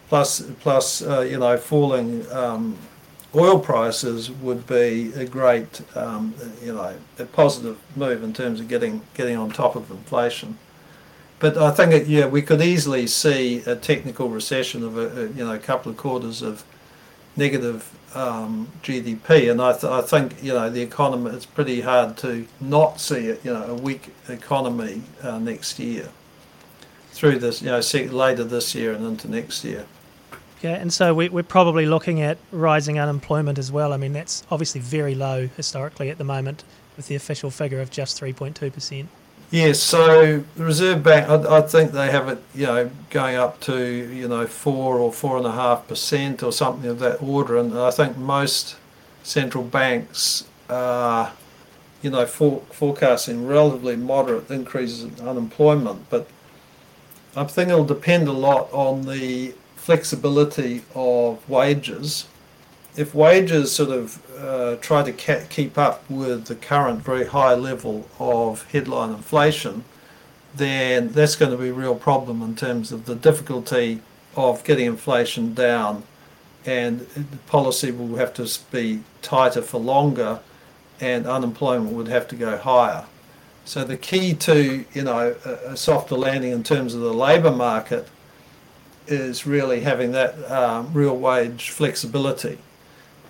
plus 0.09 0.42
plus 0.61 1.03
uh, 1.03 1.20
you 1.20 1.38
know 1.38 1.57
falling 1.57 2.31
um, 2.33 2.77
oil 3.35 3.59
prices 3.59 4.31
would 4.31 4.66
be 4.66 5.12
a 5.14 5.25
great, 5.25 5.83
um, 5.97 6.35
you 6.62 6.75
know, 6.75 6.97
a 7.18 7.25
positive 7.25 7.79
move 7.97 8.23
in 8.23 8.33
terms 8.33 8.61
of 8.61 8.68
getting 8.68 9.03
getting 9.14 9.37
on 9.37 9.51
top 9.51 9.77
of 9.77 9.90
inflation. 9.90 10.59
But 11.38 11.59
I 11.59 11.70
think 11.73 11.92
it, 11.92 12.07
yeah, 12.07 12.27
we 12.27 12.42
could 12.42 12.62
easily 12.62 13.07
see 13.07 13.59
a 13.66 13.77
technical 13.77 14.29
recession 14.31 14.83
of 14.83 14.97
a, 14.97 15.09
a 15.09 15.23
you 15.29 15.44
know 15.44 15.55
a 15.55 15.59
couple 15.59 15.90
of 15.90 15.99
quarters 15.99 16.42
of 16.42 16.64
negative 17.37 17.90
um, 18.14 18.68
GDP, 18.83 19.51
and 19.51 19.61
I, 19.61 19.73
th- 19.73 19.85
I 19.85 20.01
think 20.01 20.42
you 20.42 20.53
know 20.53 20.70
the 20.70 20.83
economy. 20.83 21.31
It's 21.33 21.47
pretty 21.47 21.81
hard 21.81 22.16
to 22.18 22.47
not 22.61 23.01
see 23.01 23.27
it, 23.29 23.44
you 23.44 23.53
know, 23.53 23.64
a 23.64 23.75
weak 23.75 24.14
economy 24.29 25.03
uh, 25.23 25.38
next 25.38 25.79
year 25.79 26.09
through 27.12 27.38
this, 27.38 27.62
you 27.62 27.68
know, 27.68 27.81
later 28.16 28.44
this 28.44 28.75
year 28.75 28.92
and 28.92 29.07
into 29.07 29.31
next 29.31 29.64
year. 29.64 29.87
Yeah, 30.64 30.77
and 30.77 30.90
so 30.90 31.12
we, 31.12 31.29
we're 31.29 31.42
probably 31.42 31.85
looking 31.85 32.22
at 32.22 32.38
rising 32.50 32.98
unemployment 32.98 33.59
as 33.59 33.70
well. 33.70 33.92
I 33.92 33.98
mean, 33.98 34.14
that's 34.14 34.44
obviously 34.50 34.81
very 34.81 35.14
low 35.14 35.46
historically 35.46 36.09
at 36.09 36.16
the 36.16 36.24
moment, 36.24 36.64
with 36.96 37.07
the 37.07 37.14
official 37.14 37.50
figure 37.50 37.83
of 37.83 37.90
just 37.90 38.18
3.2%. 38.18 39.07
Yes, 39.50 39.79
so 39.79 40.42
the 40.57 40.64
Reserve 40.64 41.03
Bank, 41.03 41.29
I, 41.29 41.59
I, 41.59 41.61
think 41.61 41.92
they 41.92 42.11
have 42.11 42.29
it, 42.29 42.42
you 42.55 42.64
know, 42.64 42.90
going 43.11 43.37
up 43.37 43.61
to, 43.61 43.79
you 43.79 44.27
know, 44.27 44.46
four 44.46 44.98
or 44.98 45.12
four 45.12 45.37
and 45.37 45.44
a 45.44 45.53
half 45.53 45.87
percent 45.87 46.42
or 46.42 46.50
something 46.50 46.88
of 46.88 46.98
that 47.00 47.22
order. 47.22 47.59
And 47.59 47.79
I 47.79 47.90
think 47.90 48.16
most 48.16 48.77
central 49.22 49.64
banks 49.64 50.48
are, 50.70 51.33
you 52.00 52.09
know, 52.09 52.24
for, 52.24 52.62
forecasting 52.70 53.46
relatively 53.46 53.96
moderate 53.96 54.50
increases 54.50 55.05
in 55.05 55.29
unemployment. 55.29 56.09
But 56.09 56.27
I 57.37 57.44
think 57.44 57.68
it'll 57.68 57.85
depend 57.85 58.29
a 58.29 58.33
lot 58.33 58.72
on 58.72 59.03
the 59.03 59.53
flexibility 59.85 60.83
of 60.94 61.47
wages. 61.47 62.27
If 62.97 63.14
wages 63.14 63.70
sort 63.70 63.90
of 63.90 64.18
uh, 64.38 64.77
try 64.77 65.03
to 65.03 65.12
keep 65.12 65.77
up 65.77 66.09
with 66.09 66.47
the 66.47 66.55
current 66.55 67.03
very 67.03 67.27
high 67.27 67.53
level 67.53 68.09
of 68.18 68.64
headline 68.73 69.11
inflation, 69.11 69.85
then 70.57 71.09
that's 71.09 71.37
going 71.37 71.51
to 71.51 71.59
be 71.59 71.68
a 71.68 71.75
real 71.75 71.97
problem 71.97 72.40
in 72.40 72.57
terms 72.57 72.92
of 72.92 73.05
the 73.05 73.14
difficulty 73.14 74.01
of 74.37 74.64
getting 74.64 74.87
inflation 74.87 75.53
down. 75.53 76.05
And 76.64 77.01
the 77.01 77.37
policy 77.47 77.90
will 77.90 78.16
have 78.16 78.33
to 78.35 78.49
be 78.70 79.03
tighter 79.20 79.61
for 79.61 79.79
longer, 79.79 80.40
and 80.99 81.27
unemployment 81.27 81.92
would 81.92 82.09
have 82.09 82.27
to 82.29 82.37
go 82.37 82.57
higher. 82.57 83.05
So 83.66 83.85
the 83.85 83.99
key 83.99 84.33
to 84.49 84.87
you 84.94 85.03
know 85.03 85.37
a 85.44 85.77
softer 85.77 86.14
landing 86.14 86.53
in 86.53 86.62
terms 86.62 86.94
of 86.94 87.03
the 87.03 87.12
labour 87.12 87.51
market 87.51 88.09
is 89.07 89.47
really 89.47 89.81
having 89.81 90.12
that 90.12 90.51
um, 90.51 90.93
real 90.93 91.17
wage 91.17 91.71
flexibility 91.71 92.59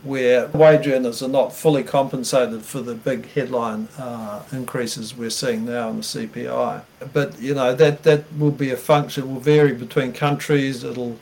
where 0.04 0.48
wage 0.48 0.86
earners 0.86 1.22
are 1.22 1.28
not 1.28 1.52
fully 1.52 1.82
compensated 1.82 2.62
for 2.62 2.80
the 2.80 2.94
big 2.94 3.26
headline 3.32 3.88
uh, 3.98 4.42
increases 4.52 5.16
we're 5.16 5.30
seeing 5.30 5.64
now 5.64 5.88
in 5.88 5.96
the 5.96 6.02
CPI. 6.02 6.82
But 7.12 7.40
you 7.40 7.54
know 7.54 7.74
that 7.74 8.02
that 8.02 8.24
will 8.38 8.50
be 8.50 8.70
a 8.70 8.76
function. 8.76 9.24
It 9.24 9.26
will 9.26 9.40
vary 9.40 9.72
between 9.72 10.12
countries. 10.12 10.84
It'll 10.84 11.18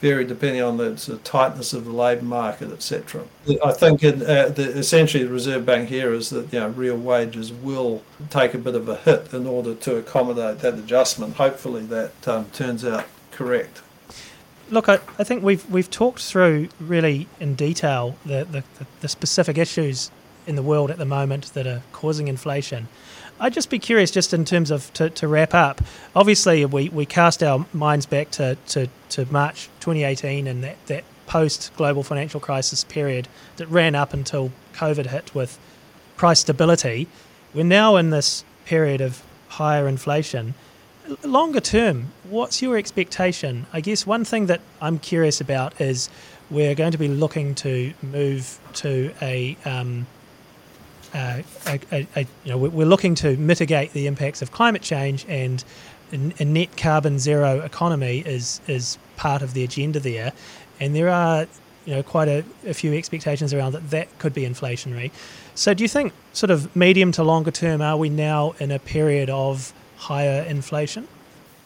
vary 0.00 0.24
depending 0.24 0.62
on 0.62 0.76
the, 0.76 1.20
tightness 1.22 1.72
of 1.72 1.84
the 1.84 1.92
labour 1.92 2.24
market, 2.24 2.72
etc. 2.72 3.22
I 3.64 3.72
think 3.72 4.02
in, 4.02 4.22
uh, 4.22 4.48
the, 4.48 4.76
essentially 4.76 5.24
the 5.24 5.30
Reserve 5.30 5.64
Bank 5.64 5.88
here 5.88 6.12
is 6.12 6.30
that 6.30 6.52
you 6.52 6.58
know 6.58 6.68
real 6.68 6.96
wages 6.96 7.52
will 7.52 8.02
take 8.30 8.52
a 8.52 8.58
bit 8.58 8.74
of 8.74 8.88
a 8.88 8.96
hit 8.96 9.32
in 9.32 9.46
order 9.46 9.74
to 9.76 9.96
accommodate 9.96 10.58
that 10.58 10.74
adjustment. 10.74 11.36
Hopefully 11.36 11.86
that 11.86 12.28
um, 12.28 12.46
turns 12.46 12.84
out 12.84 13.06
correct 13.30 13.80
look, 14.70 14.88
I, 14.88 14.94
I 15.18 15.24
think 15.24 15.42
we've 15.42 15.68
we've 15.70 15.90
talked 15.90 16.20
through 16.20 16.68
really 16.80 17.28
in 17.40 17.54
detail 17.54 18.16
the, 18.24 18.44
the, 18.44 18.64
the 19.00 19.08
specific 19.08 19.58
issues 19.58 20.10
in 20.46 20.56
the 20.56 20.62
world 20.62 20.90
at 20.90 20.98
the 20.98 21.04
moment 21.04 21.52
that 21.54 21.66
are 21.66 21.82
causing 21.92 22.28
inflation. 22.28 22.88
I'd 23.40 23.52
just 23.52 23.70
be 23.70 23.78
curious, 23.78 24.10
just 24.10 24.32
in 24.32 24.44
terms 24.44 24.70
of 24.70 24.92
to, 24.94 25.10
to 25.10 25.26
wrap 25.26 25.54
up. 25.54 25.80
Obviously, 26.14 26.64
we, 26.64 26.88
we 26.88 27.04
cast 27.04 27.42
our 27.42 27.66
minds 27.72 28.06
back 28.06 28.30
to, 28.32 28.56
to, 28.68 28.88
to 29.10 29.26
March 29.32 29.68
2018 29.80 30.46
and 30.46 30.62
that, 30.62 30.76
that 30.86 31.04
post 31.26 31.72
global 31.76 32.02
financial 32.02 32.38
crisis 32.38 32.84
period 32.84 33.26
that 33.56 33.66
ran 33.66 33.94
up 33.94 34.12
until 34.12 34.52
COVID 34.74 35.06
hit 35.06 35.34
with 35.34 35.58
price 36.16 36.40
stability. 36.40 37.08
We're 37.52 37.64
now 37.64 37.96
in 37.96 38.10
this 38.10 38.44
period 38.66 39.00
of 39.00 39.22
higher 39.48 39.88
inflation 39.88 40.54
longer 41.22 41.60
term, 41.60 42.12
what's 42.24 42.62
your 42.62 42.76
expectation? 42.76 43.66
I 43.72 43.80
guess 43.80 44.06
one 44.06 44.24
thing 44.24 44.46
that 44.46 44.60
I'm 44.80 44.98
curious 44.98 45.40
about 45.40 45.80
is 45.80 46.08
we're 46.50 46.74
going 46.74 46.92
to 46.92 46.98
be 46.98 47.08
looking 47.08 47.54
to 47.56 47.92
move 48.02 48.58
to 48.74 49.12
a, 49.20 49.56
um, 49.64 50.06
a, 51.14 51.44
a, 51.66 52.06
a, 52.16 52.20
you 52.20 52.26
know, 52.46 52.58
we're 52.58 52.86
looking 52.86 53.14
to 53.16 53.36
mitigate 53.36 53.92
the 53.92 54.06
impacts 54.06 54.42
of 54.42 54.52
climate 54.52 54.82
change, 54.82 55.24
and 55.28 55.64
a 56.12 56.44
net 56.44 56.76
carbon 56.76 57.18
zero 57.18 57.60
economy 57.60 58.20
is 58.20 58.60
is 58.68 58.98
part 59.16 59.42
of 59.42 59.54
the 59.54 59.64
agenda 59.64 59.98
there, 59.98 60.32
and 60.78 60.94
there 60.94 61.08
are 61.08 61.46
you 61.86 61.94
know 61.94 62.02
quite 62.02 62.28
a, 62.28 62.44
a 62.66 62.74
few 62.74 62.92
expectations 62.94 63.52
around 63.52 63.72
that 63.72 63.90
that 63.90 64.18
could 64.18 64.34
be 64.34 64.42
inflationary. 64.42 65.10
So, 65.54 65.74
do 65.74 65.82
you 65.82 65.88
think, 65.88 66.12
sort 66.32 66.50
of 66.50 66.74
medium 66.76 67.12
to 67.12 67.24
longer 67.24 67.50
term, 67.50 67.80
are 67.80 67.96
we 67.96 68.08
now 68.08 68.54
in 68.58 68.70
a 68.70 68.78
period 68.78 69.30
of 69.30 69.72
higher 69.96 70.42
inflation? 70.42 71.08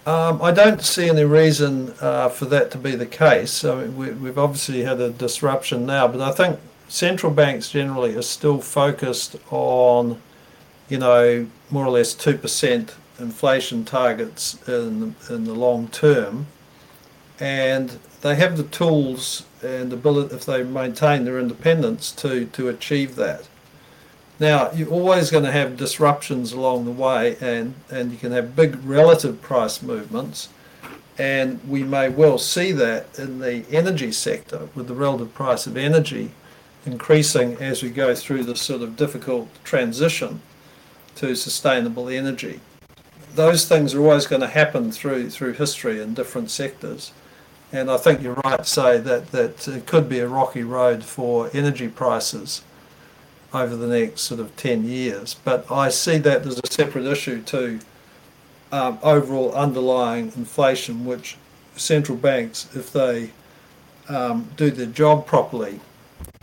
Um, 0.07 0.41
I 0.41 0.53
don't 0.53 0.81
see 0.81 1.09
any 1.09 1.25
reason 1.25 1.93
uh, 2.01 2.31
for 2.31 2.47
that 2.47 2.71
to 2.71 2.79
be 2.79 2.95
the 2.97 3.07
case. 3.07 3.63
I 3.65 3.83
mean, 3.83 3.97
we, 3.97 4.11
we've 4.13 4.39
obviously 4.39 4.83
had 4.83 5.01
a 5.01 5.11
disruption 5.11 5.85
now, 5.85 6.09
but 6.09 6.21
I 6.21 6.33
think 6.33 6.59
central 6.89 7.31
banks 7.31 7.71
generally 7.71 8.17
are 8.17 8.23
still 8.23 8.61
focused 8.61 9.37
on, 9.51 10.21
you 10.89 10.99
know, 10.99 11.47
more 11.71 11.85
or 11.85 11.91
less 11.91 12.15
2% 12.15 12.95
inflation 13.19 13.85
targets 13.85 14.57
in, 14.67 15.15
in 15.29 15.45
the 15.45 15.55
long 15.55 15.89
term. 15.89 16.47
And 17.39 17.99
they 18.23 18.35
have 18.37 18.57
the 18.57 18.65
tools 18.65 19.45
and 19.63 19.93
ability, 19.93 20.35
if 20.35 20.45
they 20.45 20.63
maintain 20.63 21.25
their 21.25 21.39
independence, 21.39 22.13
to, 22.13 22.47
to 22.47 22.69
achieve 22.69 23.17
that. 23.17 23.47
Now, 24.41 24.71
you're 24.71 24.91
always 24.91 25.31
going 25.31 25.45
to 25.45 25.53
have 25.53 25.77
disruptions 25.77 26.53
along 26.53 26.85
the 26.85 26.93
way, 26.93 27.37
and, 27.41 27.75
and 27.91 28.13
you 28.13 28.19
can 28.19 28.31
have 28.31 28.55
big 28.55 28.77
relative 28.85 29.43
price 29.43 29.83
movements. 29.83 30.49
And 31.19 31.61
we 31.69 31.83
may 31.83 32.09
well 32.09 32.39
see 32.39 32.71
that 32.73 33.19
in 33.19 33.41
the 33.41 33.65
energy 33.73 34.13
sector 34.13 34.69
with 34.77 34.87
the 34.87 34.95
relative 34.95 35.35
price 35.35 35.67
of 35.67 35.77
energy 35.77 36.31
increasing 36.87 37.57
as 37.57 37.83
we 37.83 37.91
go 37.91 38.15
through 38.15 38.45
this 38.45 38.63
sort 38.63 38.83
of 38.83 38.97
difficult 38.97 39.49
transition 39.65 40.41
to 41.17 41.35
sustainable 41.35 42.09
energy. 42.09 42.61
Those 43.35 43.67
things 43.67 43.95
are 43.95 44.01
always 44.01 44.29
going 44.29 44.43
to 44.43 44.49
happen 44.49 44.93
through 44.93 45.31
through 45.31 45.55
history 45.55 46.01
in 46.01 46.15
different 46.15 46.51
sectors. 46.51 47.13
And 47.73 47.91
I 47.91 47.97
think 47.99 48.23
you're 48.23 48.41
right 48.45 48.59
to 48.59 48.65
say 48.65 48.99
that, 48.99 49.33
that 49.33 49.69
it 49.69 49.87
could 49.87 50.09
be 50.09 50.21
a 50.21 50.29
rocky 50.29 50.63
road 50.63 51.05
for 51.05 51.51
energy 51.53 51.89
prices 51.89 52.63
over 53.53 53.77
the 53.77 53.87
next 53.87 54.23
sort 54.23 54.41
of 54.41 54.55
10 54.57 54.85
years. 54.85 55.35
But 55.45 55.71
I 55.71 55.89
see 55.89 56.19
that 56.19 56.47
as 56.47 56.59
a 56.59 56.67
separate 56.67 57.07
issue 57.07 57.43
to 57.43 57.81
um, 58.71 58.99
overall 59.03 59.53
underlying 59.53 60.33
inflation, 60.37 61.05
which 61.05 61.37
central 61.77 62.19
banks, 62.19 62.69
if 62.75 62.93
they 62.93 63.31
um, 64.09 64.49
do 64.57 64.71
their 64.71 64.87
job 64.87 65.27
properly, 65.27 65.81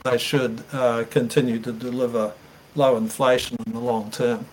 they 0.04 0.18
should 0.18 0.64
uh, 0.72 1.04
continue 1.10 1.60
to 1.60 1.72
deliver 1.72 2.34
low 2.76 2.98
inflation 2.98 3.58
in 3.66 3.74
the 3.74 3.80
long 3.80 4.12
term. 4.12 4.46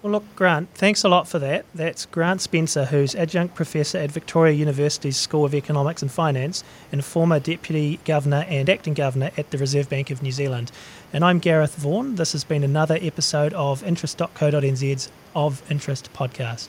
Well, 0.00 0.12
look, 0.12 0.36
Grant, 0.36 0.68
thanks 0.74 1.02
a 1.02 1.08
lot 1.08 1.26
for 1.26 1.40
that. 1.40 1.66
That's 1.74 2.06
Grant 2.06 2.40
Spencer, 2.40 2.84
who's 2.84 3.16
adjunct 3.16 3.56
professor 3.56 3.98
at 3.98 4.12
Victoria 4.12 4.54
University's 4.54 5.16
School 5.16 5.44
of 5.44 5.56
Economics 5.56 6.02
and 6.02 6.10
Finance 6.10 6.62
and 6.92 7.04
former 7.04 7.40
deputy 7.40 7.98
governor 8.04 8.46
and 8.48 8.70
acting 8.70 8.94
governor 8.94 9.32
at 9.36 9.50
the 9.50 9.58
Reserve 9.58 9.90
Bank 9.90 10.12
of 10.12 10.22
New 10.22 10.30
Zealand. 10.30 10.70
And 11.10 11.24
I'm 11.24 11.38
Gareth 11.38 11.76
Vaughan. 11.76 12.16
This 12.16 12.32
has 12.32 12.44
been 12.44 12.62
another 12.62 12.98
episode 13.00 13.54
of 13.54 13.82
interest.co.nz's 13.82 15.10
Of 15.34 15.62
Interest 15.70 16.12
podcast. 16.12 16.68